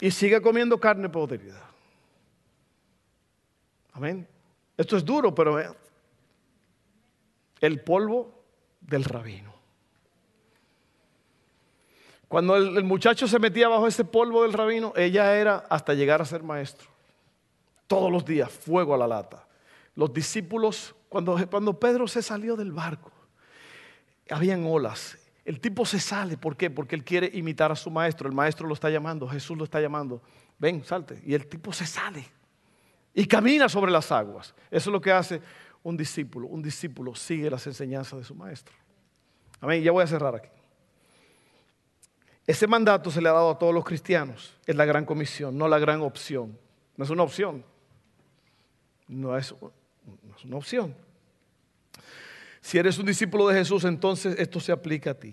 Y 0.00 0.10
siga 0.10 0.40
comiendo 0.40 0.80
carne 0.80 1.08
podrida. 1.08 1.62
Amén. 3.92 4.26
Esto 4.76 4.96
es 4.96 5.04
duro, 5.04 5.34
pero 5.34 5.58
el 7.60 7.80
polvo 7.82 8.42
del 8.80 9.04
rabino. 9.04 9.59
Cuando 12.30 12.54
el, 12.54 12.84
muchacho 12.84 13.26
se 13.26 13.40
metía 13.40 13.68
bajo 13.68 13.88
ese 13.88 14.04
polvo 14.04 14.44
del 14.44 14.52
rabino, 14.52 14.92
ella 14.94 15.34
era 15.34 15.66
hasta 15.68 15.94
llegar 15.94 16.22
a 16.22 16.24
ser 16.24 16.44
maestro. 16.44 16.88
Todos 17.88 18.08
los 18.08 18.24
días, 18.24 18.48
fuego 18.52 18.94
a 18.94 18.98
la 18.98 19.08
lata. 19.08 19.48
Los 19.96 20.12
discípulos, 20.12 20.94
cuando, 21.08 21.36
cuando 21.50 21.80
Pedro 21.80 22.06
se 22.06 22.22
salió 22.22 22.54
del 22.54 22.70
barco, 22.70 23.10
habían 24.30 24.64
olas. 24.64 25.18
El 25.44 25.58
tipo 25.58 25.84
se 25.84 25.98
sale, 25.98 26.36
¿por 26.36 26.56
qué? 26.56 26.70
Porque 26.70 26.94
él 26.94 27.02
quiere 27.02 27.28
imitar 27.34 27.72
a 27.72 27.74
su 27.74 27.90
maestro. 27.90 28.28
El 28.28 28.34
maestro 28.36 28.68
lo 28.68 28.74
está 28.74 28.90
llamando, 28.90 29.26
Jesús 29.26 29.58
lo 29.58 29.64
está 29.64 29.80
llamando. 29.80 30.22
Ven, 30.56 30.84
salte. 30.84 31.20
Y 31.26 31.34
el 31.34 31.48
tipo 31.48 31.72
se 31.72 31.84
sale 31.84 32.24
y 33.12 33.26
camina 33.26 33.68
sobre 33.68 33.90
las 33.90 34.12
aguas. 34.12 34.54
Eso 34.70 34.90
es 34.90 34.92
lo 34.92 35.00
que 35.00 35.10
hace 35.10 35.42
un 35.82 35.96
discípulo. 35.96 36.46
Un 36.46 36.62
discípulo 36.62 37.16
sigue 37.16 37.50
las 37.50 37.66
enseñanzas 37.66 38.20
de 38.20 38.24
su 38.24 38.36
maestro. 38.36 38.72
Amén. 39.60 39.82
Ya 39.82 39.90
voy 39.90 40.04
a 40.04 40.06
cerrar 40.06 40.36
aquí. 40.36 40.59
Ese 42.50 42.66
mandato 42.66 43.12
se 43.12 43.22
le 43.22 43.28
ha 43.28 43.32
dado 43.32 43.50
a 43.50 43.58
todos 43.60 43.72
los 43.72 43.84
cristianos. 43.84 44.52
Es 44.66 44.74
la 44.74 44.84
gran 44.84 45.04
comisión, 45.04 45.56
no 45.56 45.68
la 45.68 45.78
gran 45.78 46.00
opción. 46.00 46.58
No 46.96 47.04
es 47.04 47.10
una 47.10 47.22
opción. 47.22 47.64
No 49.06 49.36
es, 49.36 49.54
una 50.42 50.56
opción. 50.56 50.96
Si 52.60 52.76
eres 52.76 52.98
un 52.98 53.06
discípulo 53.06 53.46
de 53.46 53.54
Jesús, 53.54 53.84
entonces 53.84 54.36
esto 54.36 54.58
se 54.58 54.72
aplica 54.72 55.12
a 55.12 55.14
ti. 55.14 55.32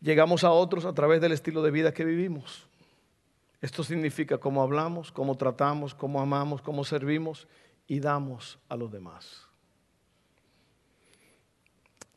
Llegamos 0.00 0.44
a 0.44 0.52
otros 0.52 0.84
a 0.84 0.94
través 0.94 1.20
del 1.20 1.32
estilo 1.32 1.62
de 1.62 1.72
vida 1.72 1.92
que 1.92 2.04
vivimos. 2.04 2.64
Esto 3.60 3.82
significa 3.82 4.38
cómo 4.38 4.62
hablamos, 4.62 5.10
cómo 5.10 5.36
tratamos, 5.36 5.96
cómo 5.96 6.20
amamos, 6.20 6.62
cómo 6.62 6.84
servimos 6.84 7.48
y 7.88 7.98
damos 7.98 8.60
a 8.68 8.76
los 8.76 8.92
demás. 8.92 9.48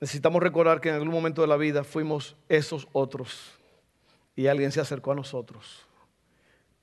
Necesitamos 0.05 0.43
recordar 0.43 0.81
que 0.81 0.89
en 0.89 0.93
algún 0.93 1.09
momento 1.09 1.41
de 1.41 1.47
la 1.47 1.57
vida 1.57 1.83
fuimos 1.83 2.35
esos 2.47 2.87
otros 2.91 3.57
y 4.35 4.45
alguien 4.45 4.71
se 4.71 4.79
acercó 4.79 5.13
a 5.13 5.15
nosotros. 5.15 5.87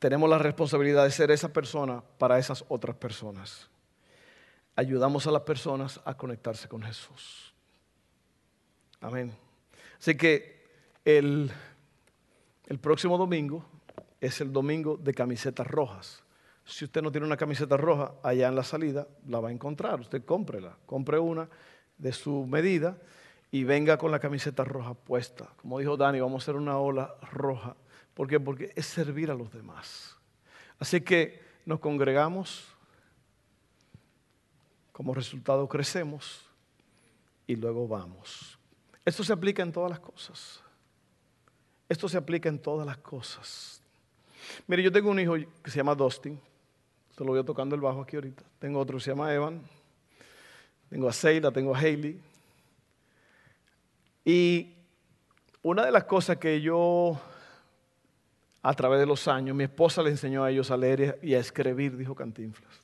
Tenemos 0.01 0.29
la 0.29 0.39
responsabilidad 0.39 1.05
de 1.05 1.13
ser 1.13 1.31
esa 1.31 1.53
persona 1.53 2.03
para 2.19 2.41
esas 2.41 2.65
otras 2.67 2.97
personas. 2.97 3.71
Ayudamos 4.75 5.25
a 5.29 5.31
las 5.31 5.43
personas 5.43 6.01
a 6.05 6.15
conectarse 6.15 6.67
con 6.67 6.83
Jesús. 6.83 7.55
Amén. 9.01 9.33
Así 10.01 10.17
que 10.17 10.61
el, 11.05 11.49
el 12.67 12.79
próximo 12.81 13.17
domingo 13.19 13.65
es 14.21 14.41
el 14.41 14.53
domingo 14.53 14.97
de 14.97 15.15
camisetas 15.15 15.69
rojas. 15.69 16.25
Si 16.65 16.85
usted 16.85 17.01
no 17.01 17.13
tiene 17.13 17.29
una 17.29 17.37
camiseta 17.37 17.77
roja, 17.77 18.15
allá 18.25 18.49
en 18.49 18.57
la 18.57 18.65
salida 18.65 19.07
la 19.29 19.39
va 19.39 19.51
a 19.51 19.53
encontrar. 19.53 20.01
Usted 20.01 20.25
cómprela, 20.25 20.77
compre 20.87 21.21
una 21.21 21.49
de 22.03 22.13
su 22.13 22.47
medida 22.47 22.99
y 23.53 23.65
venga 23.65 23.97
con 23.97 24.11
la 24.11 24.19
camiseta 24.19 24.65
roja 24.65 24.95
puesta. 24.95 25.49
Como 25.57 25.79
dijo 25.79 25.97
Dani, 25.97 26.21
vamos 26.21 26.43
a 26.43 26.45
hacer 26.45 26.57
una 26.57 26.79
ola 26.79 27.15
roja. 27.31 27.77
¿Por 28.13 28.27
qué? 28.27 28.41
Porque 28.41 28.73
es 28.75 28.87
servir 28.87 29.31
a 29.31 29.35
los 29.35 29.53
demás. 29.53 30.17
Así 30.79 31.01
que 31.01 31.41
nos 31.65 31.79
congregamos, 31.79 32.67
como 34.91 35.15
resultado 35.15 35.69
crecemos 35.69 36.45
y 37.47 37.55
luego 37.55 37.87
vamos. 37.87 38.59
Esto 39.05 39.23
se 39.23 39.33
aplica 39.33 39.63
en 39.63 39.71
todas 39.71 39.91
las 39.91 40.01
cosas. 40.01 40.61
Esto 41.89 42.09
se 42.09 42.17
aplica 42.17 42.49
en 42.49 42.59
todas 42.59 42.85
las 42.85 42.99
cosas. 42.99 43.81
Mire, 44.67 44.83
yo 44.83 44.91
tengo 44.91 45.11
un 45.11 45.21
hijo 45.21 45.35
que 45.63 45.71
se 45.71 45.77
llama 45.77 45.95
Dustin. 45.95 46.41
Se 47.17 47.25
lo 47.25 47.31
voy 47.31 47.45
tocando 47.45 47.77
el 47.77 47.81
bajo 47.81 48.01
aquí 48.01 48.17
ahorita. 48.17 48.43
Tengo 48.59 48.81
otro 48.81 48.99
que 48.99 49.05
se 49.05 49.11
llama 49.11 49.33
Evan. 49.33 49.63
Tengo 50.93 51.09
a 51.09 51.13
Seila, 51.15 51.51
tengo 51.51 51.75
a 51.75 51.79
Hailey. 51.79 52.21
Y 54.27 54.75
una 55.63 55.87
de 55.87 55.91
las 55.91 56.05
cosas 56.05 56.37
que 56.37 56.61
yo, 56.61 57.19
a 58.61 58.75
través 58.75 59.01
de 59.01 59.07
los 59.07 59.27
años, 59.27 59.57
mi 59.57 59.65
esposa 59.65 60.03
le 60.03 60.11
enseñó 60.11 60.45
a 60.45 60.51
ellos 60.51 60.71
a 60.71 60.77
leer 60.77 61.19
y 61.23 61.33
a 61.33 61.39
escribir, 61.39 61.97
dijo 61.97 62.15
Cantinflas. 62.15 62.83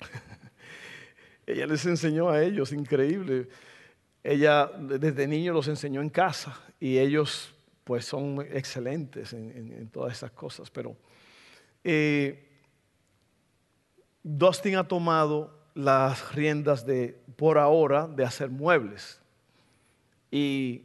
Ella 1.46 1.64
les 1.64 1.86
enseñó 1.86 2.28
a 2.28 2.42
ellos, 2.42 2.72
increíble. 2.72 3.48
Ella 4.24 4.68
desde 4.80 5.28
niño 5.28 5.52
los 5.52 5.68
enseñó 5.68 6.00
en 6.00 6.10
casa 6.10 6.60
y 6.80 6.98
ellos 6.98 7.54
pues 7.84 8.04
son 8.04 8.44
excelentes 8.50 9.32
en, 9.32 9.88
todas 9.92 10.14
esas 10.14 10.32
cosas. 10.32 10.70
Pero 10.70 10.96
eh, 11.84 12.48
Dustin 14.24 14.74
ha 14.74 14.88
tomado 14.88 15.61
las 15.74 16.34
riendas 16.34 16.86
de, 16.86 17.20
por 17.36 17.58
ahora, 17.58 18.06
de 18.06 18.24
hacer 18.24 18.50
muebles. 18.50 19.20
Y 20.30 20.82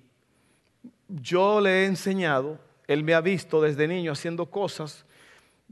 yo 1.08 1.62
le 1.62 1.84
he 1.84 1.86
enseñado, 1.86 2.60
él 2.88 3.04
me 3.04 3.14
ha 3.14 3.22
visto 3.22 3.62
desde 3.62 3.88
niño 3.88 4.12
haciendo 4.12 4.46
cosas 4.50 5.06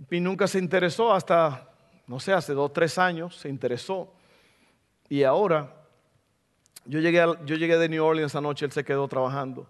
y 0.10 0.20
nunca 0.20 0.48
se 0.48 0.60
interesó 0.60 1.14
hasta, 1.14 1.70
no 2.08 2.20
sé, 2.20 2.34
hace 2.34 2.54
dos, 2.54 2.74
tres 2.74 2.98
años 2.98 3.36
se 3.36 3.50
interesó. 3.50 4.14
Y 5.10 5.24
ahora, 5.24 5.74
yo 6.86 7.00
llegué, 7.00 7.24
yo 7.46 7.56
llegué 7.56 7.78
de 7.78 7.90
New 7.90 8.04
Orleans 8.04 8.36
anoche, 8.36 8.66
él 8.66 8.72
se 8.72 8.84
quedó 8.84 9.08
trabajando. 9.08 9.68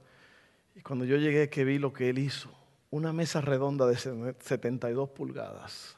Y 0.76 0.82
cuando 0.82 1.06
yo 1.06 1.18
llegué, 1.18 1.50
que 1.50 1.64
vi 1.64 1.78
lo 1.78 1.94
que 1.94 2.10
él 2.10 2.20
hizo, 2.20 2.50
una 2.90 3.14
mesa 3.14 3.42
redonda 3.42 3.86
de 3.86 3.98
72 4.40 5.10
pulgadas, 5.10 5.95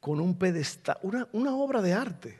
con 0.00 0.20
un 0.20 0.38
pedestal, 0.38 0.98
una, 1.02 1.28
una 1.32 1.54
obra 1.54 1.82
de 1.82 1.92
arte. 1.92 2.38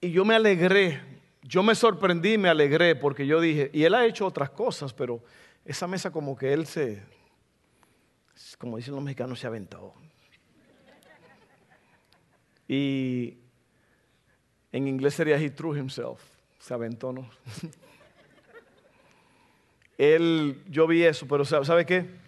Y 0.00 0.10
yo 0.10 0.24
me 0.24 0.34
alegré, 0.34 1.00
yo 1.42 1.62
me 1.62 1.74
sorprendí, 1.74 2.36
me 2.36 2.48
alegré, 2.48 2.94
porque 2.94 3.26
yo 3.26 3.40
dije, 3.40 3.70
y 3.72 3.84
él 3.84 3.94
ha 3.94 4.04
hecho 4.04 4.26
otras 4.26 4.50
cosas, 4.50 4.92
pero 4.92 5.22
esa 5.64 5.86
mesa 5.86 6.10
como 6.10 6.36
que 6.36 6.52
él 6.52 6.66
se, 6.66 7.02
como 8.58 8.76
dicen 8.76 8.94
los 8.94 9.02
mexicanos, 9.02 9.40
se 9.40 9.46
aventó. 9.46 9.94
Y 12.68 13.38
en 14.72 14.88
inglés 14.88 15.14
sería 15.14 15.36
he 15.36 15.50
threw 15.50 15.76
himself, 15.76 16.20
se 16.58 16.74
aventó, 16.74 17.12
¿no? 17.12 17.30
él, 19.98 20.62
yo 20.68 20.86
vi 20.86 21.04
eso, 21.04 21.26
pero 21.26 21.44
¿sabe 21.44 21.86
qué? 21.86 22.23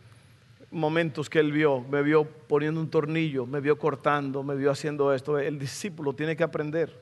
Momentos 0.77 1.31
que 1.31 1.39
él 1.39 1.53
vio, 1.53 1.81
me 1.81 2.03
vio 2.03 2.24
poniendo 2.24 2.79
un 2.79 2.91
tornillo, 2.91 3.47
me 3.47 3.61
vio 3.61 3.79
cortando, 3.79 4.43
me 4.43 4.55
vio 4.55 4.70
haciendo 4.70 5.14
esto. 5.14 5.39
El 5.39 5.59
discípulo 5.59 6.12
tiene 6.12 6.37
que 6.37 6.45
aprender. 6.45 7.01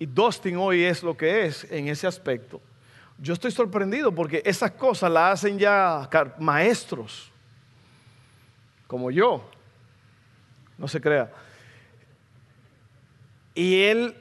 Y 0.00 0.06
Dustin 0.06 0.56
hoy 0.56 0.82
es 0.82 1.04
lo 1.04 1.16
que 1.16 1.46
es 1.46 1.70
en 1.70 1.86
ese 1.86 2.08
aspecto. 2.08 2.60
Yo 3.16 3.34
estoy 3.34 3.52
sorprendido 3.52 4.12
porque 4.12 4.42
esas 4.44 4.72
cosas 4.72 5.12
las 5.12 5.34
hacen 5.34 5.56
ya 5.56 6.10
maestros, 6.40 7.30
como 8.88 9.12
yo. 9.12 9.48
No 10.76 10.88
se 10.88 11.00
crea. 11.00 11.32
Y 13.54 13.82
él 13.82 14.16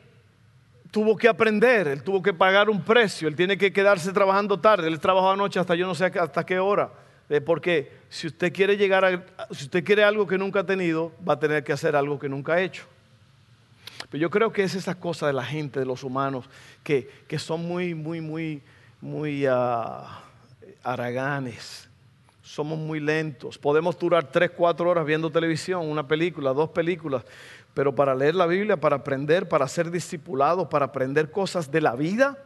tuvo 0.92 1.18
que 1.18 1.28
aprender, 1.28 1.88
él 1.88 2.04
tuvo 2.04 2.22
que 2.22 2.36
pagar 2.36 2.70
un 2.70 2.84
precio, 2.84 3.28
él 3.28 3.36
tiene 3.36 3.58
que 3.58 3.74
quedarse 3.74 4.14
trabajando 4.14 4.60
tarde, 4.60 4.88
él 4.88 5.00
trabajó 5.00 5.32
anoche 5.32 5.60
hasta 5.60 5.74
yo 5.74 5.88
no 5.88 5.96
sé 5.96 6.06
hasta 6.06 6.46
qué 6.46 6.60
hora, 6.60 6.92
porque 7.40 7.92
si 8.10 8.28
usted 8.28 8.52
quiere 8.52 8.76
llegar 8.76 9.06
a, 9.06 9.24
si 9.52 9.64
usted 9.64 9.86
quiere 9.86 10.04
algo 10.04 10.28
que 10.28 10.38
nunca 10.38 10.60
ha 10.62 10.66
tenido, 10.66 11.14
va 11.26 11.34
a 11.34 11.40
tener 11.40 11.64
que 11.64 11.72
hacer 11.72 11.96
algo 11.96 12.20
que 12.20 12.28
nunca 12.28 12.54
ha 12.54 12.62
hecho. 12.62 12.84
Pero 14.10 14.22
yo 14.22 14.30
creo 14.30 14.52
que 14.52 14.64
es 14.64 14.76
esa 14.76 14.96
cosa 14.96 15.28
de 15.28 15.34
la 15.34 15.46
gente, 15.46 15.80
de 15.80 15.86
los 15.86 16.04
humanos, 16.04 16.50
que, 16.84 17.08
son 17.38 17.66
muy, 17.66 17.96
muy, 17.96 18.20
muy, 18.20 18.62
muy 19.00 19.48
uh, 19.48 20.04
haraganes. 20.84 21.88
Somos 22.44 22.78
muy 22.78 23.00
lentos. 23.00 23.58
Podemos 23.58 23.98
durar 23.98 24.30
tres, 24.30 24.52
cuatro 24.52 24.90
horas 24.90 25.06
viendo 25.06 25.32
televisión, 25.32 25.90
una 25.90 26.06
película, 26.06 26.52
dos 26.52 26.72
películas, 26.72 27.24
pero 27.74 27.96
para 27.96 28.14
leer 28.14 28.36
la 28.36 28.46
Biblia, 28.46 28.76
para 28.76 28.98
aprender, 28.98 29.48
para 29.48 29.66
ser 29.70 29.90
discipulado, 29.90 30.68
para 30.68 30.88
aprender 30.88 31.32
cosas 31.32 31.72
de 31.72 31.80
la 31.80 31.96
vida. 31.96 32.38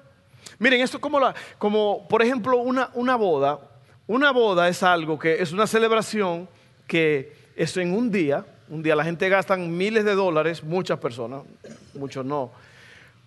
Miren, 0.60 0.82
esto 0.82 0.98
es 0.98 1.02
como, 1.02 1.20
la, 1.20 1.34
como 1.58 2.08
por 2.08 2.22
ejemplo, 2.22 2.60
una, 2.60 2.92
una 2.94 3.16
boda. 3.16 3.60
Una 4.08 4.32
boda 4.32 4.68
es 4.68 4.84
algo 4.84 5.18
que 5.18 5.42
es 5.42 5.52
una 5.52 5.66
celebración 5.66 6.48
que 6.88 7.34
es 7.56 7.76
en 7.78 7.94
un 7.94 8.12
día, 8.12 8.46
un 8.70 8.84
día 8.84 8.96
la 8.96 9.04
gente 9.04 9.28
gasta 9.30 9.56
miles 9.58 10.06
de 10.06 10.14
dólares, 10.14 10.64
muchas 10.64 11.00
personas, 11.00 11.44
muchos 11.94 12.24
no, 12.24 12.52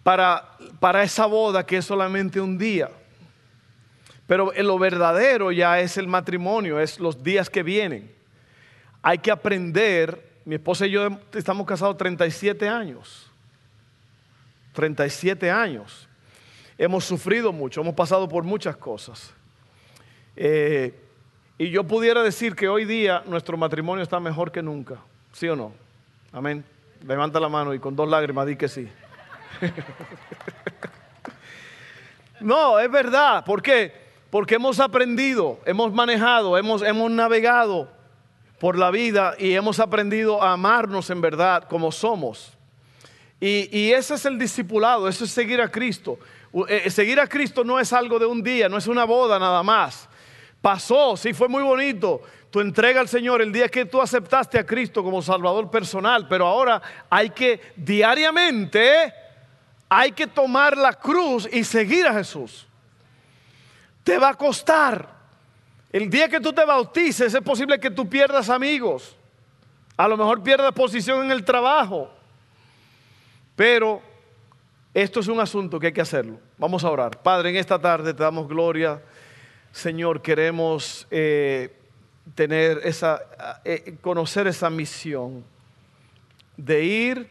para, 0.03 0.57
para 0.79 1.03
esa 1.03 1.26
boda 1.26 1.66
que 1.66 1.79
es 1.79 1.85
solamente 1.85 2.41
un 2.41 2.57
día. 2.59 2.91
Pero 4.29 4.53
lo 4.53 4.79
verdadero 4.79 5.51
ya 5.51 5.81
es 5.81 5.97
el 5.97 6.07
matrimonio, 6.07 6.79
es 6.79 7.01
los 7.01 7.22
días 7.22 7.49
que 7.49 7.62
vienen. 7.62 8.12
Hay 9.03 9.18
que 9.18 9.31
aprender 9.31 10.29
mi 10.45 10.57
esposa 10.57 10.87
y 10.87 10.91
yo 10.91 11.09
estamos 11.35 11.66
casados 11.66 11.97
37 11.97 12.68
años. 12.68 13.31
37 14.74 15.51
años. 15.51 16.07
Hemos 16.76 17.05
sufrido 17.05 17.53
mucho, 17.53 17.81
hemos 17.81 17.95
pasado 17.95 18.29
por 18.29 18.45
muchas 18.45 18.76
cosas. 18.76 19.33
Eh, 20.41 20.95
y 21.59 21.70
yo 21.70 21.82
pudiera 21.82 22.22
decir 22.22 22.55
que 22.55 22.68
hoy 22.68 22.84
día 22.84 23.24
nuestro 23.26 23.57
matrimonio 23.57 24.05
está 24.05 24.20
mejor 24.20 24.53
que 24.53 24.62
nunca. 24.62 24.99
¿Sí 25.32 25.49
o 25.49 25.57
no? 25.57 25.72
Amén. 26.32 26.64
Levanta 27.05 27.41
la 27.41 27.49
mano 27.49 27.74
y 27.74 27.80
con 27.80 27.97
dos 27.97 28.09
lágrimas 28.09 28.47
di 28.47 28.55
que 28.55 28.68
sí. 28.68 28.89
no, 32.41 32.78
es 32.78 32.89
verdad. 32.89 33.45
¿Por 33.45 33.61
qué? 33.61 33.93
Porque 34.30 34.55
hemos 34.55 34.78
aprendido, 34.78 35.59
hemos 35.66 35.93
manejado, 35.93 36.57
hemos, 36.57 36.82
hemos 36.82 37.11
navegado 37.11 37.91
por 38.61 38.78
la 38.78 38.93
vida 38.93 39.34
y 39.41 39.55
hemos 39.55 39.80
aprendido 39.80 40.41
a 40.41 40.53
amarnos 40.53 41.11
en 41.11 41.20
verdad 41.20 41.64
como 41.64 41.91
somos. 41.91 42.53
Y, 43.41 43.93
ese 43.93 44.14
es 44.14 44.24
el 44.24 44.39
discipulado, 44.39 45.09
eso 45.09 45.24
es 45.24 45.32
seguir 45.32 45.61
a 45.61 45.68
Cristo. 45.68 46.16
Eh, 46.68 46.91
seguir 46.91 47.18
a 47.18 47.26
Cristo 47.26 47.64
no 47.64 47.80
es 47.80 47.93
algo 47.93 48.20
de 48.20 48.26
un 48.26 48.43
día, 48.43 48.68
no 48.68 48.76
es 48.76 48.86
una 48.86 49.05
boda 49.05 49.41
nada 49.41 49.64
más. 49.64 50.09
Pasó, 50.61 51.16
sí, 51.16 51.32
fue 51.32 51.48
muy 51.48 51.62
bonito. 51.62 52.22
Tu 52.50 52.61
entrega 52.61 53.00
al 53.00 53.09
Señor 53.09 53.42
el 53.42 53.52
día 53.52 53.68
que 53.68 53.84
tú 53.84 54.00
aceptaste 54.00 54.59
a 54.59 54.66
Cristo 54.66 55.04
como 55.04 55.22
Salvador 55.22 55.70
personal, 55.70 56.26
pero 56.28 56.46
ahora 56.46 56.80
hay 57.11 57.30
que 57.30 57.61
diariamente, 57.76 59.12
hay 59.88 60.12
que 60.12 60.26
tomar 60.26 60.76
la 60.76 60.94
cruz 60.94 61.48
y 61.52 61.62
seguir 61.62 62.06
a 62.06 62.14
Jesús. 62.14 62.66
Te 64.02 64.18
va 64.18 64.30
a 64.30 64.34
costar. 64.34 65.18
El 65.92 66.11
día 66.11 66.28
que 66.28 66.40
tú 66.40 66.52
te 66.52 66.64
bautices 66.64 67.32
es 67.32 67.42
posible 67.42 67.78
que 67.78 67.90
tú 67.90 68.09
pierdas 68.09 68.50
amigos. 68.50 69.16
A 69.96 70.09
lo 70.09 70.16
mejor 70.16 70.42
pierdas 70.42 70.72
posición 70.72 71.24
en 71.24 71.30
el 71.30 71.44
trabajo. 71.44 72.11
Pero 73.56 74.00
esto 74.94 75.20
es 75.20 75.28
un 75.28 75.40
asunto 75.40 75.78
que 75.78 75.88
hay 75.88 75.92
que 75.92 76.00
hacerlo. 76.00 76.38
Vamos 76.56 76.84
a 76.84 76.90
orar. 76.90 77.22
Padre, 77.22 77.50
en 77.50 77.56
esta 77.56 77.78
tarde 77.78 78.14
te 78.14 78.22
damos 78.22 78.48
gloria. 78.48 79.02
Señor, 79.79 80.22
queremos 80.22 81.07
eh, 81.09 81.72
tener 82.35 82.81
esa, 82.83 83.22
eh, 83.64 83.95
conocer 84.01 84.49
esa 84.49 84.68
misión 84.70 85.45
de 86.57 86.83
ir 86.83 87.29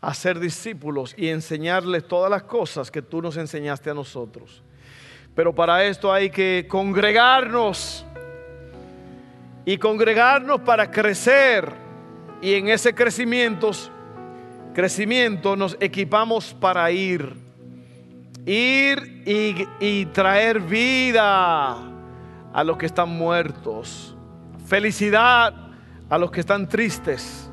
a 0.00 0.14
ser 0.14 0.40
discípulos 0.40 1.14
y 1.18 1.28
enseñarles 1.28 2.08
todas 2.08 2.30
las 2.30 2.44
cosas 2.44 2.90
que 2.90 3.02
tú 3.02 3.20
nos 3.20 3.36
enseñaste 3.36 3.90
a 3.90 3.94
nosotros. 3.94 4.62
Pero 5.34 5.54
para 5.54 5.84
esto 5.84 6.10
hay 6.10 6.30
que 6.30 6.64
congregarnos 6.70 8.06
y 9.66 9.76
congregarnos 9.76 10.62
para 10.62 10.90
crecer. 10.90 11.70
Y 12.40 12.54
en 12.54 12.68
ese 12.68 12.94
crecimiento, 12.94 13.72
crecimiento 14.72 15.54
nos 15.54 15.76
equipamos 15.78 16.54
para 16.54 16.90
ir. 16.90 17.36
Ir 18.46 19.22
y, 19.26 19.68
y 19.80 20.06
traer 20.06 20.60
vida 20.60 21.89
a 22.52 22.64
los 22.64 22.76
que 22.76 22.86
están 22.86 23.08
muertos. 23.08 24.14
Felicidad 24.66 25.54
a 26.08 26.18
los 26.18 26.30
que 26.30 26.40
están 26.40 26.68
tristes. 26.68 27.50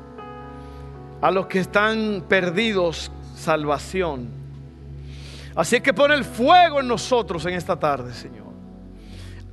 A 1.20 1.30
los 1.30 1.46
que 1.46 1.60
están 1.60 2.24
perdidos, 2.28 3.10
salvación. 3.34 4.28
Así 5.54 5.80
que 5.80 5.92
pon 5.92 6.12
el 6.12 6.24
fuego 6.24 6.80
en 6.80 6.88
nosotros 6.88 7.44
en 7.46 7.54
esta 7.54 7.78
tarde, 7.78 8.12
Señor. 8.12 8.46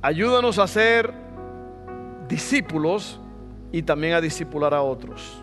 Ayúdanos 0.02 0.58
a 0.58 0.66
ser 0.66 1.12
discípulos 2.28 3.20
y 3.72 3.82
también 3.82 4.14
a 4.14 4.20
discipular 4.20 4.72
a 4.74 4.82
otros. 4.82 5.42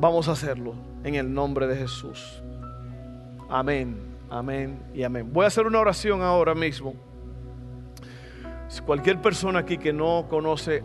Vamos 0.00 0.28
a 0.28 0.32
hacerlo 0.32 0.74
en 1.02 1.16
el 1.16 1.32
nombre 1.32 1.66
de 1.66 1.76
Jesús. 1.76 2.42
Amén, 3.48 3.98
amén 4.30 4.80
y 4.94 5.02
amén. 5.02 5.32
Voy 5.32 5.44
a 5.44 5.48
hacer 5.48 5.66
una 5.66 5.80
oración 5.80 6.22
ahora 6.22 6.54
mismo. 6.54 7.07
Cualquier 8.84 9.20
persona 9.20 9.60
aquí 9.60 9.78
que 9.78 9.92
no 9.92 10.26
conoce 10.28 10.82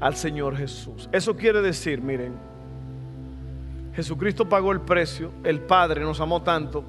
al 0.00 0.16
Señor 0.16 0.56
Jesús, 0.56 1.08
eso 1.12 1.36
quiere 1.36 1.60
decir, 1.60 2.00
miren, 2.00 2.34
Jesucristo 3.94 4.48
pagó 4.48 4.72
el 4.72 4.80
precio, 4.80 5.32
el 5.44 5.60
Padre 5.60 6.02
nos 6.02 6.20
amó 6.20 6.42
tanto 6.42 6.84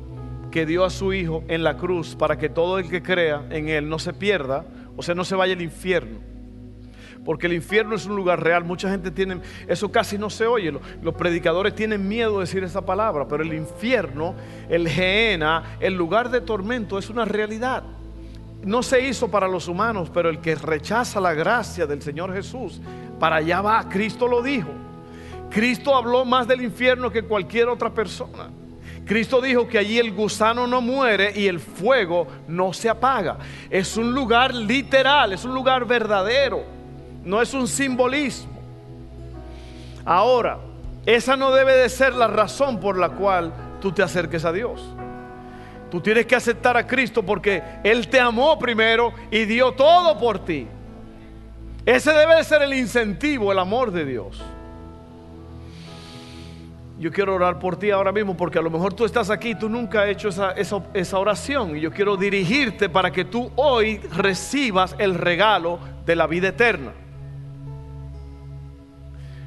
que 0.52 0.66
dio 0.66 0.86
a 0.86 0.90
su 0.90 1.14
Hijo 1.14 1.44
en 1.48 1.64
la 1.64 1.78
cruz 1.78 2.16
para 2.16 2.38
que 2.38 2.50
todo 2.50 2.78
el 2.78 2.90
que 2.90 3.02
crea 3.02 3.46
en 3.50 3.70
Él 3.70 3.90
no 3.90 4.00
se 4.00 4.14
pierda, 4.14 4.66
o 4.96 5.02
sea, 5.02 5.16
no 5.16 5.24
se 5.24 5.36
vaya 5.36 5.54
al 5.54 5.62
infierno. 5.62 6.20
Porque 7.24 7.48
el 7.48 7.54
infierno 7.54 7.96
es 7.96 8.06
un 8.06 8.16
lugar 8.16 8.44
real. 8.44 8.64
Mucha 8.64 8.90
gente 8.90 9.12
tiene, 9.12 9.42
eso 9.68 9.92
casi 9.92 10.18
no 10.18 10.30
se 10.30 10.48
oye. 10.48 10.74
Los, 11.02 11.14
predicadores 11.16 11.76
tienen 11.76 12.08
miedo 12.08 12.34
de 12.34 12.40
decir 12.42 12.64
esa 12.64 12.84
palabra, 12.86 13.28
pero 13.28 13.44
el 13.44 13.54
infierno, 13.54 14.36
el 14.70 14.88
Geena, 14.88 15.78
el 15.80 15.94
lugar 15.94 16.30
de 16.32 16.42
tormento 16.42 16.98
es 16.98 17.10
una 17.10 17.26
realidad. 17.26 17.84
No 18.64 18.84
se 18.84 19.08
hizo 19.08 19.30
para 19.30 19.48
los 19.48 19.68
humanos, 19.68 20.12
pero 20.14 20.30
el 20.30 20.40
que 20.40 20.56
rechaza 20.56 21.20
la 21.20 21.34
gracia 21.34 21.88
del 21.88 22.02
Señor 22.02 22.34
Jesús, 22.34 22.80
para 23.20 23.38
allá 23.38 23.62
va. 23.62 23.90
Cristo 23.90 24.28
lo 24.28 24.42
dijo. 24.42 24.70
Cristo 25.50 25.96
habló 25.96 26.24
más 26.26 26.48
del 26.48 26.62
infierno 26.62 27.12
que 27.12 27.24
cualquier 27.24 27.70
otra 27.70 27.90
persona. 27.90 28.50
Cristo 29.06 29.42
dijo 29.42 29.68
que 29.68 29.78
allí 29.78 29.98
el 29.98 30.14
gusano 30.14 30.68
no 30.68 30.80
muere 30.80 31.34
y 31.36 31.48
el 31.48 31.60
fuego 31.60 32.28
no 32.48 32.72
se 32.72 32.88
apaga. 32.88 33.38
Es 33.70 33.98
un 33.98 34.14
lugar 34.14 34.54
literal, 34.54 35.34
es 35.34 35.44
un 35.44 35.54
lugar 35.54 35.86
verdadero, 35.86 36.64
no 37.26 37.42
es 37.42 37.54
un 37.54 37.68
simbolismo. 37.68 38.62
Ahora, 40.06 40.60
esa 41.06 41.36
no 41.36 41.52
debe 41.52 41.74
de 41.74 41.90
ser 41.90 42.14
la 42.14 42.28
razón 42.28 42.80
por 42.80 42.98
la 42.98 43.10
cual 43.10 43.52
tú 43.82 43.92
te 43.92 44.04
acerques 44.04 44.46
a 44.46 44.54
Dios. 44.54 44.82
Tú 45.92 46.02
tienes 46.02 46.26
que 46.26 46.36
aceptar 46.36 46.76
a 46.78 46.88
Cristo 46.88 47.22
porque 47.22 47.62
Él 47.84 48.08
te 48.08 48.20
amó 48.20 48.58
primero 48.58 49.14
y 49.30 49.46
dio 49.46 49.74
todo 49.74 50.18
por 50.18 50.44
ti. 50.44 50.68
Ese 51.86 52.12
debe 52.14 52.36
de 52.38 52.44
ser 52.44 52.64
el 52.64 52.74
incentivo, 52.74 53.52
el 53.52 53.60
amor 53.60 53.92
de 53.92 54.06
Dios 54.06 54.42
yo 57.02 57.12
quiero 57.12 57.34
orar 57.34 57.58
por 57.58 57.78
ti 57.78 57.90
ahora 57.90 58.12
mismo 58.12 58.38
porque 58.38 58.60
a 58.60 58.62
lo 58.62 58.70
mejor 58.70 58.94
tú 58.94 59.06
estás 59.06 59.32
aquí 59.32 59.50
y 59.50 59.56
tú 59.56 59.68
nunca 59.68 60.04
has 60.04 60.10
hecho 60.10 60.30
esa, 60.30 60.52
esa, 60.52 61.18
oración. 61.18 61.76
Y 61.76 61.80
yo 61.80 61.92
quiero 61.92 62.16
dirigirte 62.16 62.90
para 62.90 63.12
que 63.12 63.26
tú 63.26 63.52
hoy 63.56 63.98
recibas 63.98 64.96
el 65.00 65.16
regalo 65.16 65.80
de 66.06 66.16
la 66.16 66.28
vida 66.28 66.50
eterna. 66.50 66.92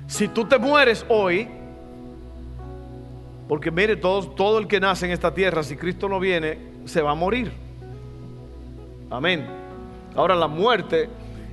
Si 0.09 0.26
tú 0.26 0.47
te 0.47 0.59
mueres 0.59 1.07
hoy, 1.09 1.49
porque 3.49 3.70
mire, 3.70 3.97
todo, 3.97 4.22
todo 4.30 4.59
el 4.59 4.66
que 4.66 4.80
nace 4.80 5.07
en 5.07 5.12
esta 5.12 5.32
tierra, 5.34 5.62
si 5.62 5.76
Cristo 5.76 6.09
no 6.09 6.18
viene, 6.18 6.59
se 6.84 7.03
va 7.03 7.11
a 7.12 7.14
morir. 7.14 7.53
Amén. 9.11 9.47
Ahora 10.16 10.34
la 10.34 10.49
muerte, 10.49 11.09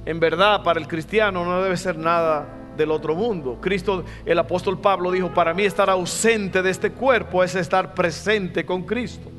en 0.06 0.20
verdad, 0.20 0.64
para 0.64 0.80
el 0.80 0.88
cristiano 0.88 1.44
no 1.44 1.62
debe 1.62 1.76
ser 1.78 1.98
nada 1.98 2.48
del 2.78 2.92
otro 2.92 3.16
mundo. 3.16 3.58
Cristo, 3.60 4.04
el 4.26 4.40
apóstol 4.40 4.80
Pablo 4.80 5.12
dijo, 5.12 5.34
para 5.34 5.54
mí 5.54 5.64
estar 5.64 5.90
ausente 5.90 6.62
de 6.62 6.70
este 6.70 6.92
cuerpo 6.92 7.44
es 7.44 7.56
estar 7.56 7.94
presente 7.94 8.66
con 8.66 8.84
Cristo. 8.84 9.30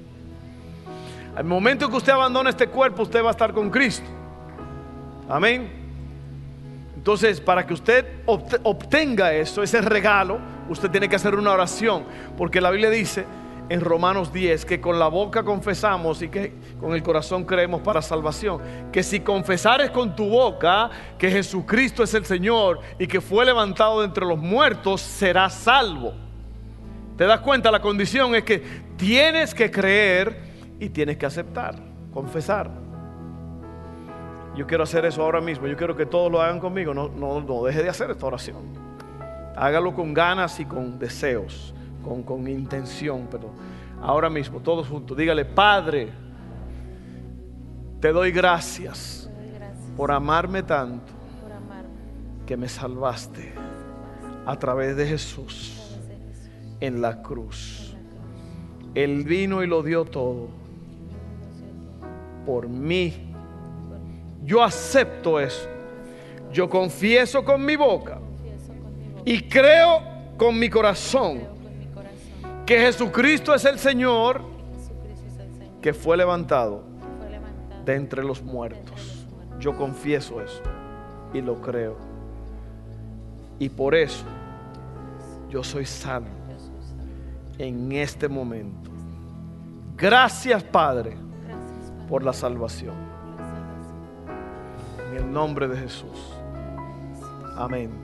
Al 1.35 1.45
momento 1.45 1.89
que 1.89 1.97
usted 1.97 2.13
abandona 2.13 2.51
este 2.51 2.67
cuerpo, 2.67 3.03
usted 3.03 3.23
va 3.25 3.29
a 3.29 3.31
estar 3.31 3.53
con 3.53 3.71
Cristo. 3.71 4.07
Amén. 5.29 5.71
Entonces, 6.95 7.41
para 7.41 7.67
que 7.67 7.75
usted 7.75 8.07
obtenga 8.27 9.33
eso, 9.33 9.63
ese 9.63 9.81
regalo, 9.81 10.39
usted 10.73 10.91
tiene 10.91 11.09
que 11.09 11.17
hacer 11.17 11.35
una 11.35 11.53
oración, 11.53 12.05
porque 12.37 12.61
la 12.61 12.71
Biblia 12.71 12.91
dice 12.91 13.25
en 13.69 13.81
Romanos 13.81 14.33
10 14.33 14.65
que 14.65 14.81
con 14.81 14.99
la 14.99 15.09
boca 15.09 15.45
confesamos 15.45 16.21
y 16.23 16.29
que 16.29 16.53
con 16.81 16.93
el 16.93 17.03
corazón 17.03 17.45
creemos 17.45 17.81
para 17.81 18.03
salvación. 18.03 18.61
Que 18.93 19.03
si 19.03 19.21
confesares 19.21 19.91
con 19.91 20.15
tu 20.15 20.29
boca 20.29 20.91
que 21.19 21.31
Jesucristo 21.31 22.03
es 22.03 22.13
el 22.15 22.25
Señor 22.25 22.81
y 22.99 23.07
que 23.07 23.21
fue 23.21 23.45
levantado 23.45 24.01
de 24.01 24.07
entre 24.07 24.27
los 24.27 24.39
muertos, 24.39 25.01
serás 25.01 25.55
salvo. 25.55 26.13
¿Te 27.17 27.25
das 27.25 27.41
cuenta? 27.41 27.71
La 27.71 27.81
condición 27.81 28.35
es 28.35 28.43
que 28.43 28.63
tienes 28.97 29.55
que 29.55 29.71
creer 29.71 30.37
y 30.81 30.89
tienes 30.89 31.17
que 31.17 31.27
aceptar, 31.27 31.77
confesar. 32.13 32.71
Yo 34.55 34.67
quiero 34.67 34.83
hacer 34.83 35.05
eso 35.07 35.23
ahora 35.23 35.41
mismo. 35.41 35.67
Yo 35.67 35.77
quiero 35.77 35.97
que 35.97 36.05
todos 36.05 36.31
lo 36.31 36.43
hagan 36.43 36.61
conmigo. 36.61 36.93
No, 36.93 37.09
no, 37.09 37.41
no 37.41 37.65
deje 37.65 37.83
de 37.83 37.89
hacer 37.89 38.11
esta 38.11 38.27
oración. 38.27 38.92
Hágalo 39.57 39.95
con 39.95 40.15
ganas 40.15 40.59
y 40.61 40.65
con 40.65 40.99
deseos 40.99 41.75
con, 42.03 42.49
intención, 42.49 43.29
pero 43.31 43.51
ahora 44.01 44.29
mismo, 44.29 44.61
todos 44.61 44.89
juntos, 44.89 45.17
dígale, 45.17 45.45
Padre, 45.45 46.09
te 48.01 48.13
doy 48.13 48.33
gracias, 48.33 49.31
por 49.97 50.11
amarme 50.11 50.63
tanto 50.63 51.13
que 52.47 52.57
me 52.57 52.69
salvaste 52.69 53.55
a 54.45 54.59
través 54.59 54.97
de 54.97 55.07
Jesús 55.07 55.97
en 56.81 57.01
la 57.01 57.23
cruz. 57.23 57.97
Él 58.95 59.23
vino 59.25 59.63
y 59.63 59.67
lo 59.67 59.83
dio 59.83 60.05
todo 60.05 60.49
por 62.45 62.69
mí. 62.69 63.33
Yo 64.45 64.63
acepto 64.63 65.39
eso. 65.39 65.69
Yo 66.53 66.69
confieso 66.69 67.45
con 67.45 67.65
mi 67.65 67.77
boca 67.77 68.19
y 69.25 69.43
creo 69.49 70.03
con 70.37 70.59
mi 70.59 70.69
corazón 70.69 71.43
que 72.67 72.79
Jesucristo 72.79 73.55
es 73.55 73.65
el 73.65 73.79
Señor 73.79 74.43
que 75.81 75.93
fue 75.93 76.17
levantado 76.17 76.85
de 77.85 77.97
entre 77.97 78.23
los 78.23 78.43
muertos. 78.43 79.27
Yo 79.59 79.77
confieso 79.77 80.41
eso 80.41 80.63
y 81.33 81.41
lo 81.41 81.61
creo. 81.61 81.97
Y 83.59 83.69
por 83.69 83.95
eso 83.95 84.25
yo 85.51 85.63
soy 85.63 85.87
salvo 85.87 86.29
en 87.59 87.93
este 87.93 88.29
momento. 88.29 88.91
Gracias 89.97 90.63
Padre 90.65 91.17
por 92.09 92.25
la 92.25 92.33
salvación. 92.33 92.95
En 95.11 95.17
el 95.19 95.33
nombre 95.33 95.69
de 95.69 95.77
Jesús. 95.77 96.35
Amén. 97.57 98.02